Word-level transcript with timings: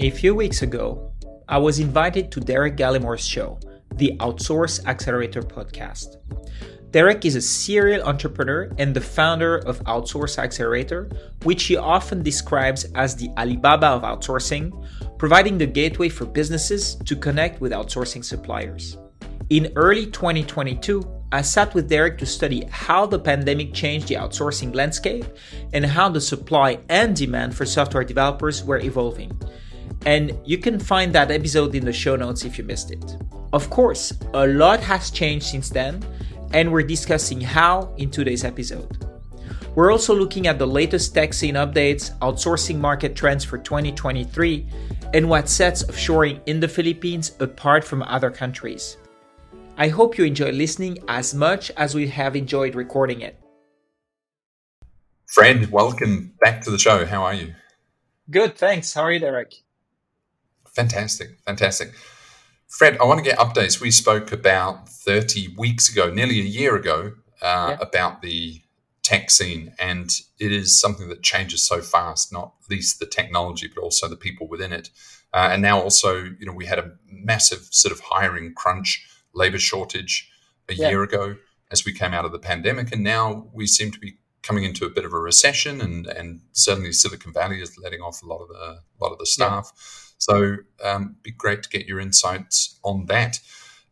A 0.00 0.10
few 0.10 0.32
weeks 0.32 0.62
ago, 0.62 1.10
I 1.48 1.58
was 1.58 1.80
invited 1.80 2.30
to 2.30 2.40
Derek 2.40 2.76
Gallimore's 2.76 3.26
show, 3.26 3.58
the 3.96 4.16
Outsource 4.20 4.86
Accelerator 4.86 5.42
podcast. 5.42 6.18
Derek 6.92 7.24
is 7.24 7.34
a 7.34 7.40
serial 7.40 8.06
entrepreneur 8.06 8.70
and 8.78 8.94
the 8.94 9.00
founder 9.00 9.56
of 9.56 9.82
Outsource 9.86 10.38
Accelerator, 10.38 11.10
which 11.42 11.64
he 11.64 11.76
often 11.76 12.22
describes 12.22 12.84
as 12.94 13.16
the 13.16 13.30
Alibaba 13.36 13.88
of 13.88 14.02
outsourcing, 14.02 14.70
providing 15.18 15.58
the 15.58 15.66
gateway 15.66 16.08
for 16.08 16.26
businesses 16.26 16.94
to 17.04 17.16
connect 17.16 17.60
with 17.60 17.72
outsourcing 17.72 18.24
suppliers. 18.24 18.98
In 19.50 19.72
early 19.74 20.06
2022, 20.06 21.02
I 21.32 21.42
sat 21.42 21.74
with 21.74 21.88
Derek 21.88 22.18
to 22.18 22.26
study 22.26 22.62
how 22.70 23.04
the 23.04 23.18
pandemic 23.18 23.74
changed 23.74 24.06
the 24.06 24.14
outsourcing 24.14 24.76
landscape 24.76 25.24
and 25.72 25.84
how 25.84 26.08
the 26.08 26.20
supply 26.20 26.78
and 26.88 27.16
demand 27.16 27.56
for 27.56 27.66
software 27.66 28.04
developers 28.04 28.62
were 28.62 28.78
evolving 28.78 29.36
and 30.06 30.38
you 30.44 30.58
can 30.58 30.78
find 30.78 31.12
that 31.14 31.30
episode 31.30 31.74
in 31.74 31.84
the 31.84 31.92
show 31.92 32.16
notes 32.16 32.44
if 32.44 32.58
you 32.58 32.64
missed 32.64 32.90
it. 32.90 33.16
Of 33.52 33.70
course, 33.70 34.12
a 34.34 34.46
lot 34.46 34.80
has 34.80 35.10
changed 35.10 35.46
since 35.46 35.68
then, 35.70 36.04
and 36.52 36.72
we're 36.72 36.82
discussing 36.82 37.40
how 37.40 37.94
in 37.96 38.10
today's 38.10 38.44
episode. 38.44 39.04
We're 39.74 39.92
also 39.92 40.14
looking 40.14 40.46
at 40.46 40.58
the 40.58 40.66
latest 40.66 41.14
tech 41.14 41.32
scene 41.32 41.54
updates, 41.54 42.16
outsourcing 42.18 42.78
market 42.78 43.14
trends 43.14 43.44
for 43.44 43.58
2023, 43.58 44.66
and 45.14 45.28
what 45.28 45.48
sets 45.48 45.84
offshoring 45.84 46.40
in 46.46 46.60
the 46.60 46.68
Philippines 46.68 47.36
apart 47.40 47.84
from 47.84 48.02
other 48.02 48.30
countries. 48.30 48.96
I 49.76 49.88
hope 49.88 50.18
you 50.18 50.24
enjoy 50.24 50.50
listening 50.50 50.98
as 51.06 51.34
much 51.34 51.70
as 51.76 51.94
we 51.94 52.08
have 52.08 52.34
enjoyed 52.34 52.74
recording 52.74 53.20
it. 53.20 53.38
Fred, 55.32 55.70
welcome 55.70 56.32
back 56.40 56.62
to 56.64 56.70
the 56.70 56.78
show. 56.78 57.06
How 57.06 57.22
are 57.22 57.34
you? 57.34 57.54
Good, 58.30 58.56
thanks. 58.56 58.92
How 58.92 59.02
are 59.02 59.12
you, 59.12 59.20
Derek? 59.20 59.54
Fantastic, 60.78 61.30
fantastic. 61.44 61.92
Fred, 62.68 62.98
I 63.00 63.04
want 63.04 63.18
to 63.18 63.24
get 63.28 63.36
updates. 63.36 63.80
We 63.80 63.90
spoke 63.90 64.30
about 64.30 64.88
30 64.88 65.56
weeks 65.56 65.90
ago, 65.90 66.08
nearly 66.08 66.38
a 66.38 66.44
year 66.44 66.76
ago, 66.76 67.14
uh, 67.42 67.74
yeah. 67.76 67.78
about 67.80 68.22
the 68.22 68.62
tech 69.02 69.28
scene, 69.32 69.74
and 69.80 70.08
it 70.38 70.52
is 70.52 70.78
something 70.78 71.08
that 71.08 71.20
changes 71.20 71.66
so 71.66 71.80
fast, 71.80 72.32
not 72.32 72.52
least 72.70 73.00
the 73.00 73.06
technology, 73.06 73.68
but 73.74 73.82
also 73.82 74.06
the 74.06 74.14
people 74.14 74.46
within 74.46 74.72
it. 74.72 74.90
Uh, 75.34 75.48
and 75.50 75.62
now 75.62 75.80
also, 75.80 76.14
you 76.38 76.46
know, 76.46 76.52
we 76.52 76.66
had 76.66 76.78
a 76.78 76.92
massive 77.10 77.66
sort 77.72 77.90
of 77.90 77.98
hiring 77.98 78.54
crunch, 78.54 79.04
labor 79.34 79.58
shortage 79.58 80.30
a 80.68 80.74
yeah. 80.74 80.90
year 80.90 81.02
ago 81.02 81.34
as 81.72 81.84
we 81.84 81.92
came 81.92 82.14
out 82.14 82.24
of 82.24 82.30
the 82.30 82.38
pandemic, 82.38 82.92
and 82.92 83.02
now 83.02 83.48
we 83.52 83.66
seem 83.66 83.90
to 83.90 83.98
be 83.98 84.18
coming 84.42 84.62
into 84.62 84.84
a 84.84 84.90
bit 84.90 85.04
of 85.04 85.12
a 85.12 85.18
recession, 85.18 85.80
and 85.80 86.06
and 86.06 86.40
certainly 86.52 86.92
Silicon 86.92 87.32
Valley 87.32 87.60
is 87.60 87.76
letting 87.78 88.00
off 88.00 88.22
a 88.22 88.26
lot 88.26 88.42
of 88.42 88.48
the 88.48 88.54
a 88.54 88.98
lot 89.00 89.10
of 89.10 89.18
the 89.18 89.26
staff. 89.26 89.72
Yeah. 89.74 90.07
So, 90.18 90.56
um, 90.84 91.16
be 91.22 91.30
great 91.30 91.62
to 91.62 91.68
get 91.68 91.86
your 91.86 92.00
insights 92.00 92.78
on 92.82 93.06
that. 93.06 93.40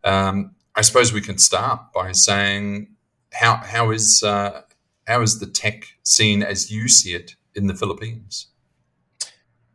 Um, 0.05 0.55
I 0.75 0.83
suppose 0.83 1.13
we 1.13 1.21
can 1.21 1.39
start 1.39 1.93
by 1.95 2.13
saying 2.13 2.89
how 3.33 3.57
how 3.57 3.91
is 3.91 4.23
uh, 4.23 4.63
how 5.07 5.23
is 5.23 5.39
the 5.39 5.47
tech 5.47 5.87
scene 6.03 6.43
as 6.43 6.71
you 6.71 6.89
see 6.89 7.15
it 7.15 7.37
in 7.55 7.67
the 7.67 7.75
Philippines? 7.75 8.49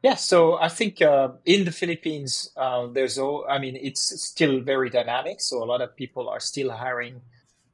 Yeah, 0.04 0.16
so 0.16 0.58
I 0.60 0.68
think 0.68 1.02
uh, 1.02 1.30
in 1.46 1.66
the 1.66 1.72
Philippines, 1.72 2.50
uh, 2.58 2.88
there's 2.88 3.18
all. 3.18 3.46
I 3.48 3.60
mean, 3.60 3.76
it's 3.76 4.02
still 4.22 4.60
very 4.60 4.90
dynamic. 4.90 5.42
So 5.42 5.64
a 5.64 5.66
lot 5.66 5.82
of 5.82 5.96
people 5.96 6.28
are 6.28 6.40
still 6.40 6.72
hiring 6.72 7.22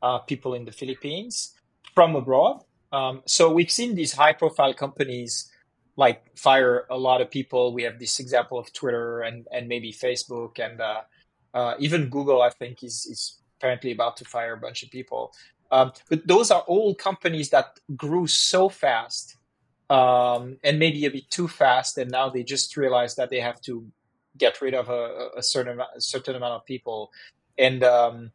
uh, 0.01 0.19
people 0.19 0.53
in 0.53 0.65
the 0.65 0.73
Philippines 0.73 1.55
from 1.95 2.15
abroad. 2.15 2.63
Um, 2.91 3.21
so 3.25 3.51
we've 3.51 3.71
seen 3.71 3.95
these 3.95 4.13
high-profile 4.13 4.73
companies 4.73 5.51
like 5.97 6.37
fire 6.37 6.85
a 6.89 6.97
lot 6.97 7.21
of 7.21 7.29
people. 7.29 7.73
We 7.73 7.83
have 7.83 7.99
this 7.99 8.19
example 8.19 8.57
of 8.59 8.71
Twitter 8.73 9.21
and 9.21 9.47
and 9.51 9.67
maybe 9.67 9.91
Facebook 9.91 10.59
and 10.59 10.79
uh, 10.79 11.01
uh, 11.53 11.75
even 11.79 12.09
Google. 12.09 12.41
I 12.41 12.49
think 12.49 12.83
is 12.83 13.05
is 13.05 13.39
apparently 13.57 13.91
about 13.91 14.17
to 14.17 14.25
fire 14.25 14.53
a 14.53 14.57
bunch 14.57 14.83
of 14.83 14.91
people. 14.91 15.33
Um, 15.71 15.91
but 16.09 16.25
those 16.27 16.51
are 16.51 16.61
all 16.61 16.95
companies 16.95 17.49
that 17.49 17.79
grew 17.97 18.27
so 18.27 18.69
fast 18.69 19.35
um, 19.89 20.57
and 20.63 20.79
maybe 20.79 21.05
a 21.05 21.11
bit 21.11 21.29
too 21.29 21.47
fast, 21.47 21.97
and 21.97 22.11
now 22.11 22.29
they 22.29 22.43
just 22.43 22.75
realize 22.77 23.15
that 23.15 23.29
they 23.29 23.39
have 23.39 23.61
to 23.61 23.85
get 24.37 24.61
rid 24.61 24.73
of 24.73 24.89
a, 24.89 25.29
a 25.37 25.43
certain 25.43 25.79
a 25.79 26.01
certain 26.01 26.35
amount 26.35 26.53
of 26.53 26.65
people, 26.65 27.11
and 27.57 27.83
um, 27.83 28.31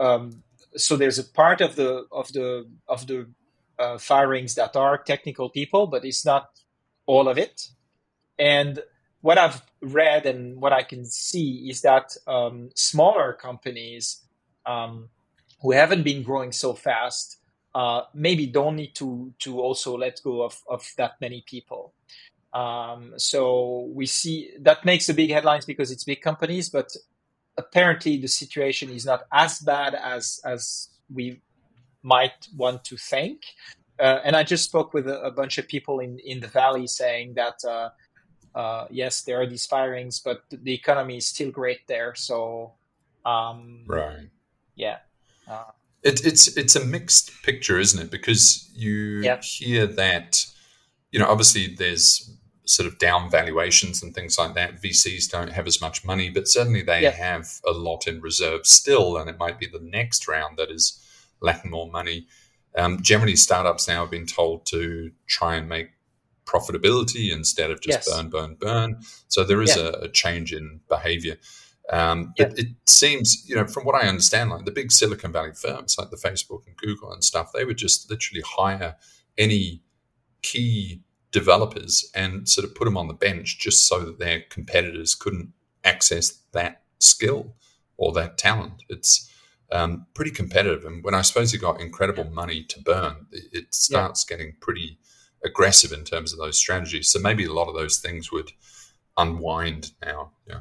um, 0.00 0.42
so 0.76 0.96
there's 0.96 1.18
a 1.18 1.24
part 1.24 1.60
of 1.60 1.76
the 1.76 2.06
of 2.12 2.32
the 2.32 2.68
of 2.88 3.06
the 3.06 3.28
uh, 3.78 3.98
firings 3.98 4.54
that 4.54 4.76
are 4.76 4.96
technical 4.98 5.50
people, 5.50 5.86
but 5.86 6.04
it's 6.04 6.24
not 6.24 6.50
all 7.06 7.28
of 7.28 7.38
it. 7.38 7.68
And 8.38 8.80
what 9.20 9.38
I've 9.38 9.62
read 9.80 10.26
and 10.26 10.60
what 10.60 10.72
I 10.72 10.82
can 10.82 11.04
see 11.04 11.68
is 11.70 11.82
that 11.82 12.16
um, 12.26 12.70
smaller 12.74 13.32
companies 13.32 14.22
um, 14.66 15.08
who 15.60 15.72
haven't 15.72 16.02
been 16.02 16.22
growing 16.22 16.52
so 16.52 16.74
fast 16.74 17.38
uh, 17.74 18.02
maybe 18.12 18.46
don't 18.46 18.76
need 18.76 18.94
to 18.94 19.32
to 19.38 19.60
also 19.60 19.96
let 19.96 20.20
go 20.22 20.42
of, 20.42 20.62
of 20.68 20.86
that 20.98 21.12
many 21.20 21.42
people. 21.46 21.94
Um, 22.52 23.14
so 23.16 23.90
we 23.94 24.06
see 24.06 24.50
that 24.60 24.84
makes 24.84 25.06
the 25.06 25.14
big 25.14 25.30
headlines 25.30 25.64
because 25.64 25.90
it's 25.90 26.04
big 26.04 26.20
companies, 26.20 26.68
but 26.68 26.94
apparently 27.56 28.18
the 28.18 28.28
situation 28.28 28.90
is 28.90 29.06
not 29.06 29.22
as 29.32 29.60
bad 29.60 29.94
as 29.94 30.40
as 30.44 30.88
we 31.12 31.40
might 32.02 32.48
want 32.56 32.84
to 32.84 32.96
think. 32.96 33.42
Uh, 33.98 34.20
and 34.24 34.34
I 34.34 34.42
just 34.42 34.64
spoke 34.64 34.94
with 34.94 35.06
a, 35.06 35.20
a, 35.22 35.30
bunch 35.30 35.58
of 35.58 35.68
people 35.68 36.00
in, 36.00 36.18
in 36.20 36.40
the 36.40 36.48
valley 36.48 36.86
saying 36.86 37.34
that 37.34 37.62
uh, 37.64 37.90
uh, 38.54 38.86
yes, 38.90 39.22
there 39.22 39.40
are 39.40 39.46
these 39.46 39.66
firings, 39.66 40.18
but 40.18 40.42
the 40.50 40.74
economy 40.74 41.18
is 41.18 41.26
still 41.26 41.50
great 41.50 41.86
there. 41.86 42.14
So, 42.14 42.72
um, 43.24 43.84
right, 43.86 44.28
yeah, 44.74 44.98
uh, 45.48 45.70
it, 46.02 46.24
it's 46.24 46.56
it's 46.56 46.76
a 46.76 46.84
mixed 46.84 47.42
picture, 47.42 47.78
isn't 47.78 48.00
it? 48.00 48.10
Because 48.10 48.70
you 48.74 49.20
yeah. 49.22 49.40
hear 49.40 49.86
that, 49.86 50.44
you 51.10 51.18
know, 51.18 51.28
obviously 51.28 51.74
there's 51.74 52.36
sort 52.64 52.86
of 52.86 52.98
down 52.98 53.30
valuations 53.30 54.02
and 54.02 54.14
things 54.14 54.38
like 54.38 54.54
that. 54.54 54.80
VCs 54.82 55.30
don't 55.30 55.50
have 55.50 55.66
as 55.66 55.80
much 55.80 56.04
money, 56.04 56.30
but 56.30 56.48
certainly 56.48 56.82
they 56.82 57.02
yeah. 57.02 57.10
have 57.10 57.60
a 57.66 57.72
lot 57.72 58.06
in 58.06 58.20
reserve 58.20 58.66
still, 58.66 59.16
and 59.16 59.28
it 59.30 59.38
might 59.38 59.58
be 59.58 59.66
the 59.66 59.80
next 59.80 60.28
round 60.28 60.58
that 60.58 60.70
is 60.70 61.00
lacking 61.40 61.70
more 61.70 61.90
money. 61.90 62.26
Um, 62.76 63.02
generally, 63.02 63.36
startups 63.36 63.88
now 63.88 64.00
have 64.02 64.10
been 64.10 64.26
told 64.26 64.66
to 64.66 65.10
try 65.26 65.56
and 65.56 65.68
make 65.68 65.90
profitability 66.44 67.32
instead 67.32 67.70
of 67.70 67.80
just 67.80 68.06
yes. 68.06 68.10
burn, 68.10 68.30
burn, 68.30 68.56
burn. 68.58 69.00
So 69.28 69.44
there 69.44 69.62
is 69.62 69.76
yeah. 69.76 69.84
a, 69.84 69.90
a, 70.04 70.08
change 70.08 70.52
in 70.52 70.80
behavior. 70.88 71.36
Um, 71.90 72.32
yeah. 72.38 72.48
But 72.48 72.58
it 72.58 72.68
seems, 72.86 73.44
you 73.48 73.56
know, 73.56 73.66
from 73.66 73.84
what 73.84 73.94
I 73.94 74.08
understand, 74.08 74.50
like 74.50 74.64
the 74.64 74.70
big 74.70 74.92
Silicon 74.92 75.32
Valley 75.32 75.52
firms 75.54 75.96
like 75.98 76.10
the 76.10 76.16
Facebook 76.16 76.66
and 76.66 76.76
Google 76.76 77.12
and 77.12 77.22
stuff, 77.22 77.52
they 77.52 77.64
would 77.64 77.78
just 77.78 78.10
literally 78.10 78.42
hire 78.44 78.96
any 79.38 79.82
key 80.42 81.02
developers 81.30 82.10
and 82.14 82.48
sort 82.48 82.66
of 82.66 82.74
put 82.74 82.84
them 82.84 82.96
on 82.96 83.08
the 83.08 83.14
bench 83.14 83.58
just 83.58 83.86
so 83.86 84.00
that 84.00 84.18
their 84.18 84.42
competitors 84.50 85.14
couldn't 85.14 85.52
access 85.84 86.38
that 86.52 86.82
skill 86.98 87.54
or 87.96 88.12
that 88.12 88.38
talent. 88.38 88.82
It's 88.88 89.30
um, 89.72 90.06
pretty 90.14 90.30
competitive. 90.30 90.84
And 90.84 91.02
when 91.02 91.14
I 91.14 91.22
suppose 91.22 91.52
you 91.52 91.58
got 91.58 91.80
incredible 91.80 92.24
money 92.24 92.62
to 92.64 92.80
burn, 92.80 93.26
it, 93.32 93.74
starts 93.74 94.24
yeah. 94.24 94.36
getting 94.36 94.54
pretty 94.60 94.98
aggressive 95.44 95.92
in 95.92 96.04
terms 96.04 96.32
of 96.32 96.38
those 96.38 96.58
strategies. 96.58 97.10
So 97.10 97.18
maybe 97.18 97.44
a 97.44 97.52
lot 97.52 97.68
of 97.68 97.74
those 97.74 97.98
things 97.98 98.30
would 98.30 98.52
unwind 99.16 99.92
now. 100.04 100.32
Yeah. 100.46 100.60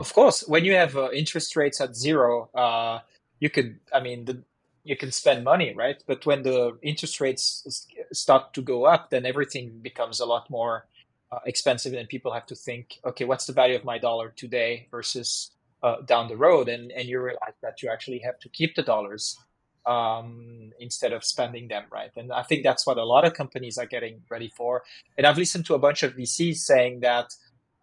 Of 0.00 0.12
course, 0.12 0.44
when 0.46 0.64
you 0.64 0.74
have 0.74 0.96
uh, 0.96 1.10
interest 1.12 1.56
rates 1.56 1.80
at 1.80 1.94
zero, 1.94 2.50
uh, 2.54 3.00
you 3.38 3.48
could, 3.48 3.78
I 3.92 4.00
mean, 4.00 4.24
the, 4.24 4.42
you 4.84 4.96
can 4.96 5.12
spend 5.12 5.44
money, 5.44 5.72
right? 5.74 6.02
But 6.06 6.26
when 6.26 6.42
the 6.42 6.76
interest 6.82 7.20
rates 7.20 7.86
start 8.12 8.52
to 8.54 8.62
go 8.62 8.84
up, 8.84 9.10
then 9.10 9.24
everything 9.24 9.78
becomes 9.80 10.18
a 10.18 10.26
lot 10.26 10.50
more 10.50 10.86
uh, 11.30 11.38
expensive, 11.46 11.94
and 11.94 12.08
people 12.08 12.32
have 12.32 12.46
to 12.46 12.56
think, 12.56 12.98
okay, 13.04 13.24
what's 13.24 13.46
the 13.46 13.52
value 13.52 13.76
of 13.76 13.84
my 13.84 13.98
dollar 13.98 14.32
today 14.34 14.88
versus 14.90 15.52
uh, 15.82 16.00
down 16.02 16.28
the 16.28 16.36
road, 16.36 16.68
and 16.68 16.92
and 16.92 17.08
you 17.08 17.20
realize 17.20 17.54
that 17.62 17.82
you 17.82 17.90
actually 17.90 18.20
have 18.20 18.38
to 18.40 18.48
keep 18.48 18.74
the 18.74 18.82
dollars 18.82 19.38
um, 19.86 20.72
instead 20.78 21.12
of 21.12 21.24
spending 21.24 21.68
them, 21.68 21.84
right? 21.90 22.10
And 22.16 22.32
I 22.32 22.42
think 22.42 22.62
that's 22.62 22.86
what 22.86 22.98
a 22.98 23.04
lot 23.04 23.24
of 23.24 23.34
companies 23.34 23.78
are 23.78 23.86
getting 23.86 24.22
ready 24.30 24.48
for. 24.48 24.82
And 25.18 25.26
I've 25.26 25.38
listened 25.38 25.66
to 25.66 25.74
a 25.74 25.78
bunch 25.78 26.02
of 26.02 26.14
VCs 26.16 26.58
saying 26.58 27.00
that 27.00 27.34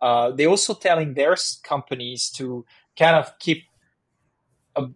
uh, 0.01 0.31
they're 0.31 0.49
also 0.49 0.73
telling 0.73 1.13
their 1.13 1.35
companies 1.63 2.29
to 2.31 2.65
kind 2.97 3.15
of 3.15 3.37
keep 3.39 3.63
a 4.75 4.87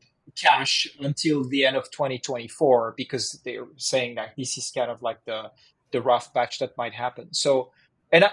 cash 0.42 0.88
until 1.00 1.44
the 1.44 1.66
end 1.66 1.76
of 1.76 1.92
2024 1.92 2.94
because 2.96 3.40
they're 3.44 3.68
saying 3.78 4.16
that 4.16 4.34
this 4.38 4.58
is 4.58 4.72
kind 4.72 4.90
of 4.90 5.02
like 5.02 5.24
the 5.26 5.52
the 5.92 6.02
rough 6.02 6.34
patch 6.34 6.58
that 6.60 6.76
might 6.78 6.94
happen. 6.94 7.34
So 7.34 7.72
and 8.12 8.24
I, 8.24 8.32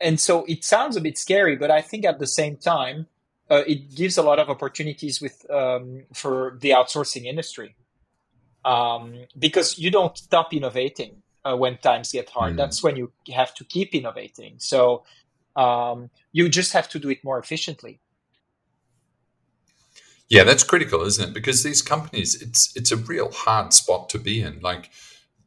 and 0.00 0.20
so 0.20 0.44
it 0.44 0.64
sounds 0.64 0.96
a 0.96 1.00
bit 1.00 1.16
scary, 1.16 1.56
but 1.56 1.70
I 1.70 1.80
think 1.80 2.04
at 2.04 2.18
the 2.18 2.26
same 2.26 2.56
time 2.56 3.06
uh, 3.50 3.62
it 3.66 3.94
gives 3.94 4.18
a 4.18 4.22
lot 4.22 4.38
of 4.38 4.48
opportunities 4.48 5.20
with 5.20 5.44
um, 5.50 6.04
for 6.12 6.58
the 6.60 6.70
outsourcing 6.70 7.24
industry 7.24 7.76
um, 8.64 9.26
because 9.38 9.78
you 9.78 9.90
don't 9.90 10.16
stop 10.16 10.52
innovating 10.52 11.22
uh, 11.44 11.56
when 11.56 11.78
times 11.78 12.12
get 12.12 12.30
hard. 12.30 12.54
Mm. 12.54 12.56
That's 12.56 12.82
when 12.82 12.96
you 12.96 13.12
have 13.34 13.54
to 13.54 13.64
keep 13.64 13.94
innovating. 13.94 14.58
So 14.58 15.04
Um, 15.58 16.10
you 16.30 16.48
just 16.48 16.72
have 16.72 16.88
to 16.88 16.98
do 17.00 17.10
it 17.10 17.24
more 17.24 17.40
efficiently. 17.40 17.98
Yeah, 20.28 20.46
that's 20.46 20.62
critical, 20.62 21.06
isn't 21.06 21.28
it? 21.28 21.34
Because 21.34 21.62
these 21.62 21.82
companies, 21.82 22.40
it's 22.40 22.70
it's 22.76 22.92
a 22.92 22.96
real 22.96 23.30
hard 23.32 23.72
spot 23.72 24.08
to 24.10 24.18
be 24.18 24.40
in. 24.40 24.60
Like 24.60 24.90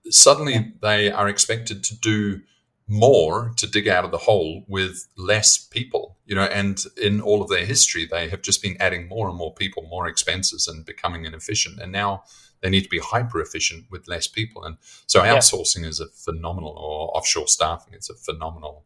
suddenly 0.10 0.54
yeah. 0.54 0.64
they 0.82 1.12
are 1.12 1.30
expected 1.30 1.84
to 1.84 1.96
do 1.96 2.42
more 2.92 3.54
to 3.56 3.66
dig 3.66 3.88
out 3.88 4.04
of 4.04 4.12
the 4.12 4.18
hole 4.18 4.66
with 4.68 5.08
less 5.16 5.58
people, 5.58 6.18
you 6.26 6.36
know, 6.36 6.44
and 6.44 6.84
in 7.02 7.22
all 7.22 7.42
of 7.42 7.48
their 7.48 7.66
history, 7.66 8.06
they 8.06 8.28
have 8.28 8.42
just 8.42 8.62
been 8.62 8.76
adding 8.82 9.08
more 9.08 9.30
and 9.30 9.38
more 9.38 9.54
people, 9.54 9.88
more 9.90 10.08
expenses 10.08 10.68
and 10.68 10.86
becoming 10.86 11.24
inefficient. 11.24 11.80
And 11.80 11.94
now 11.94 12.24
they 12.60 12.70
need 12.70 12.84
to 12.84 12.90
be 12.90 13.00
hyper 13.00 13.42
efficient 13.42 13.86
with 13.90 14.10
less 14.10 14.28
people. 14.28 14.66
And 14.66 14.76
so 15.08 15.22
outsourcing 15.22 15.84
yeah. 15.84 15.88
is 15.88 16.02
a 16.02 16.08
phenomenal, 16.08 16.72
or 16.72 17.16
offshore 17.16 17.48
staffing, 17.48 17.94
it's 17.94 18.10
a 18.10 18.14
phenomenal 18.14 18.84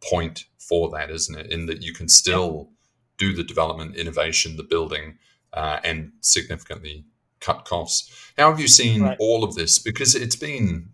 point 0.00 0.44
for 0.56 0.88
that, 0.90 1.10
isn't 1.10 1.36
it? 1.36 1.50
In 1.50 1.66
that 1.66 1.82
you 1.82 1.92
can 1.92 2.08
still 2.08 2.68
yeah. 2.68 2.74
do 3.18 3.34
the 3.34 3.42
development, 3.42 3.96
innovation, 3.96 4.56
the 4.56 4.62
building, 4.62 5.18
uh, 5.52 5.80
and 5.82 6.12
significantly 6.20 7.04
cut 7.40 7.64
costs. 7.64 8.32
How 8.38 8.50
have 8.50 8.60
you 8.60 8.68
seen 8.68 9.02
right. 9.02 9.16
all 9.18 9.42
of 9.42 9.56
this? 9.56 9.80
Because 9.80 10.14
it's 10.14 10.36
been 10.36 10.93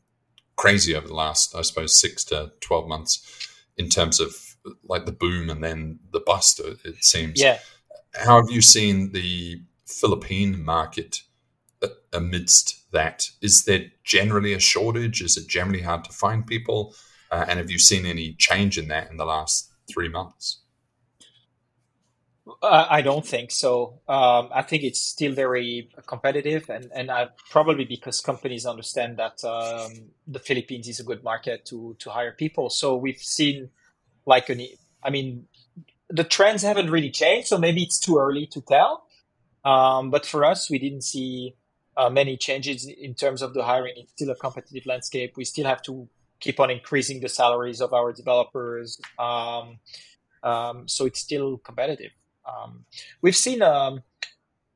crazy 0.60 0.94
over 0.94 1.08
the 1.08 1.14
last, 1.14 1.56
I 1.56 1.62
suppose, 1.62 1.98
six 1.98 2.22
to 2.24 2.52
12 2.60 2.86
months 2.86 3.48
in 3.78 3.88
terms 3.88 4.20
of 4.20 4.36
like 4.84 5.06
the 5.06 5.12
boom 5.12 5.48
and 5.48 5.64
then 5.64 5.98
the 6.12 6.20
bust, 6.20 6.60
it 6.60 7.02
seems. 7.02 7.40
Yeah. 7.40 7.60
How 8.14 8.36
have 8.42 8.50
you 8.50 8.60
seen 8.60 9.12
the 9.12 9.62
Philippine 9.86 10.62
market 10.62 11.22
amidst 12.12 12.92
that? 12.92 13.30
Is 13.40 13.64
there 13.64 13.86
generally 14.04 14.52
a 14.52 14.58
shortage? 14.58 15.22
Is 15.22 15.38
it 15.38 15.48
generally 15.48 15.80
hard 15.80 16.04
to 16.04 16.12
find 16.12 16.46
people? 16.46 16.94
Uh, 17.30 17.46
and 17.48 17.58
have 17.58 17.70
you 17.70 17.78
seen 17.78 18.04
any 18.04 18.34
change 18.34 18.76
in 18.76 18.88
that 18.88 19.10
in 19.10 19.16
the 19.16 19.24
last 19.24 19.70
three 19.90 20.10
months? 20.10 20.58
I 22.62 23.02
don't 23.02 23.26
think 23.26 23.50
so. 23.50 24.00
Um, 24.08 24.48
I 24.52 24.62
think 24.62 24.82
it's 24.82 25.00
still 25.00 25.32
very 25.32 25.90
competitive, 26.06 26.68
and 26.70 26.90
and 26.94 27.10
I, 27.10 27.28
probably 27.50 27.84
because 27.84 28.20
companies 28.20 28.66
understand 28.66 29.18
that 29.18 29.44
um, 29.44 30.10
the 30.26 30.38
Philippines 30.38 30.88
is 30.88 31.00
a 31.00 31.04
good 31.04 31.22
market 31.24 31.64
to 31.66 31.96
to 31.98 32.10
hire 32.10 32.32
people. 32.32 32.70
So 32.70 32.96
we've 32.96 33.18
seen 33.18 33.70
like 34.26 34.48
an, 34.48 34.66
I 35.02 35.10
mean, 35.10 35.46
the 36.08 36.24
trends 36.24 36.62
haven't 36.62 36.90
really 36.90 37.10
changed. 37.10 37.48
So 37.48 37.58
maybe 37.58 37.82
it's 37.82 37.98
too 37.98 38.18
early 38.18 38.46
to 38.46 38.60
tell. 38.60 39.04
Um, 39.64 40.10
but 40.10 40.26
for 40.26 40.44
us, 40.44 40.70
we 40.70 40.78
didn't 40.78 41.02
see 41.02 41.54
uh, 41.96 42.10
many 42.10 42.36
changes 42.36 42.86
in 42.86 43.14
terms 43.14 43.42
of 43.42 43.54
the 43.54 43.62
hiring. 43.62 43.94
It's 43.96 44.12
still 44.12 44.30
a 44.30 44.36
competitive 44.36 44.86
landscape. 44.86 45.36
We 45.36 45.44
still 45.44 45.66
have 45.66 45.82
to 45.82 46.08
keep 46.40 46.58
on 46.58 46.70
increasing 46.70 47.20
the 47.20 47.28
salaries 47.28 47.80
of 47.80 47.92
our 47.92 48.12
developers. 48.12 49.00
Um, 49.18 49.78
um, 50.42 50.88
so 50.88 51.04
it's 51.06 51.20
still 51.20 51.58
competitive. 51.58 52.12
Um, 52.50 52.84
we've 53.22 53.36
seen, 53.36 53.62
um, 53.62 54.02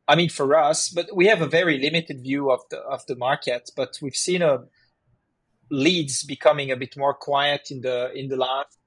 I 0.07 0.17
mean, 0.17 0.29
for 0.29 0.55
us, 0.55 0.89
but 0.89 1.15
we 1.15 1.27
have 1.27 1.43
a 1.43 1.47
very 1.47 1.79
limited 1.79 2.23
view 2.23 2.51
of 2.51 2.61
the 2.71 2.79
of 2.79 3.07
the 3.07 3.17
market. 3.17 3.71
But 3.77 3.99
we've 4.03 4.17
seen 4.17 4.43
a 4.43 4.55
uh, 4.55 4.59
leads 5.71 6.23
becoming 6.23 6.71
a 6.71 6.77
bit 6.77 6.97
more 6.97 7.15
quiet 7.15 7.71
in 7.71 7.81
the 7.81 8.13
in 8.13 8.29
the 8.29 8.37
last 8.37 8.79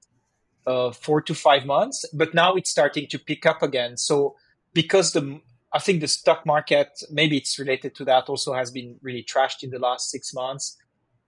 uh, 0.66 0.90
four 0.92 1.20
to 1.22 1.34
five 1.34 1.66
months. 1.66 2.04
But 2.12 2.34
now 2.34 2.54
it's 2.54 2.70
starting 2.70 3.06
to 3.08 3.18
pick 3.18 3.46
up 3.46 3.62
again. 3.62 3.96
So 3.96 4.36
because 4.72 5.12
the 5.12 5.40
I 5.72 5.78
think 5.78 6.00
the 6.00 6.08
stock 6.08 6.46
market, 6.46 7.02
maybe 7.10 7.36
it's 7.36 7.58
related 7.58 7.94
to 7.96 8.04
that, 8.06 8.28
also 8.28 8.54
has 8.54 8.70
been 8.70 8.96
really 9.02 9.22
trashed 9.22 9.62
in 9.62 9.70
the 9.70 9.78
last 9.78 10.10
six 10.10 10.32
months. 10.32 10.76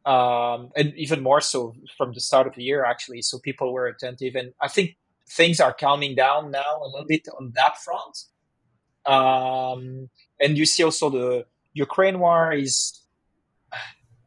Um, 0.07 0.71
and 0.77 0.95
even 0.97 1.23
more 1.23 1.43
so 1.43 1.75
from 1.99 2.15
the 2.15 2.21
start 2.21 2.47
of 2.47 2.55
the 2.55 2.63
year, 2.63 2.85
actually. 2.85 3.21
So 3.21 3.39
people 3.39 3.73
were 3.75 3.87
attentive. 3.87 4.35
And 4.35 4.55
I 4.59 4.69
think 4.69 4.97
things 5.31 5.61
are 5.61 5.73
calming 5.73 6.15
down 6.15 6.51
now 6.51 6.83
a 6.83 6.89
little 6.89 7.07
bit 7.07 7.29
on 7.39 7.53
that 7.55 7.79
front. 7.79 8.17
Um, 9.07 10.11
and 10.41 10.59
you 10.59 10.67
see 10.67 10.83
also 10.83 11.11
the 11.11 11.47
Ukraine 11.73 12.19
war 12.19 12.53
is 12.53 13.01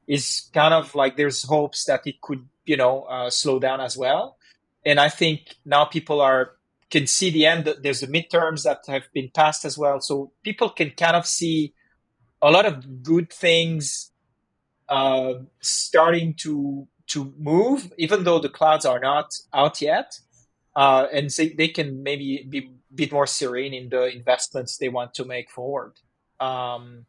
is 0.08 0.50
kind 0.54 0.74
of 0.74 0.96
like 0.96 1.16
there's 1.16 1.44
hopes 1.44 1.86
that 1.86 2.06
it 2.06 2.22
could 2.22 2.48
you 2.66 2.78
know 2.78 3.04
uh, 3.04 3.30
slow 3.30 3.60
down 3.60 3.82
as 3.82 3.98
well. 3.98 4.38
And 4.86 5.00
I 5.00 5.10
think 5.10 5.56
now 5.66 5.86
people 5.86 6.22
are 6.22 6.52
can 6.90 7.08
see 7.08 7.30
the 7.30 7.46
end. 7.46 7.74
There's 7.82 8.02
the 8.02 8.08
midterms 8.08 8.64
that 8.64 8.82
have 8.88 9.04
been 9.14 9.30
passed 9.34 9.66
as 9.66 9.78
well, 9.78 10.00
so 10.00 10.32
people 10.44 10.70
can 10.70 10.92
kind 10.92 11.16
of 11.16 11.26
see 11.26 11.74
a 12.42 12.52
lot 12.52 12.66
of 12.66 13.04
good 13.04 13.32
things 13.32 14.12
uh, 14.90 15.34
starting 15.60 16.34
to 16.36 16.88
to 17.08 17.34
move, 17.38 17.92
even 17.98 18.24
though 18.24 18.40
the 18.40 18.50
clouds 18.50 18.86
are 18.86 19.00
not 19.00 19.34
out 19.54 19.82
yet 19.82 20.20
uh, 20.76 21.08
and 21.12 21.32
so 21.32 21.46
they 21.58 21.68
can 21.68 22.04
maybe 22.04 22.46
be 22.50 22.60
a 22.60 22.96
bit 22.96 23.12
more 23.12 23.28
serene 23.28 23.74
in 23.74 23.90
the 23.90 24.06
investments 24.16 24.78
they 24.78 24.90
want 24.90 25.14
to 25.16 25.26
make 25.26 25.50
forward. 25.50 25.94
Um, 26.40 27.06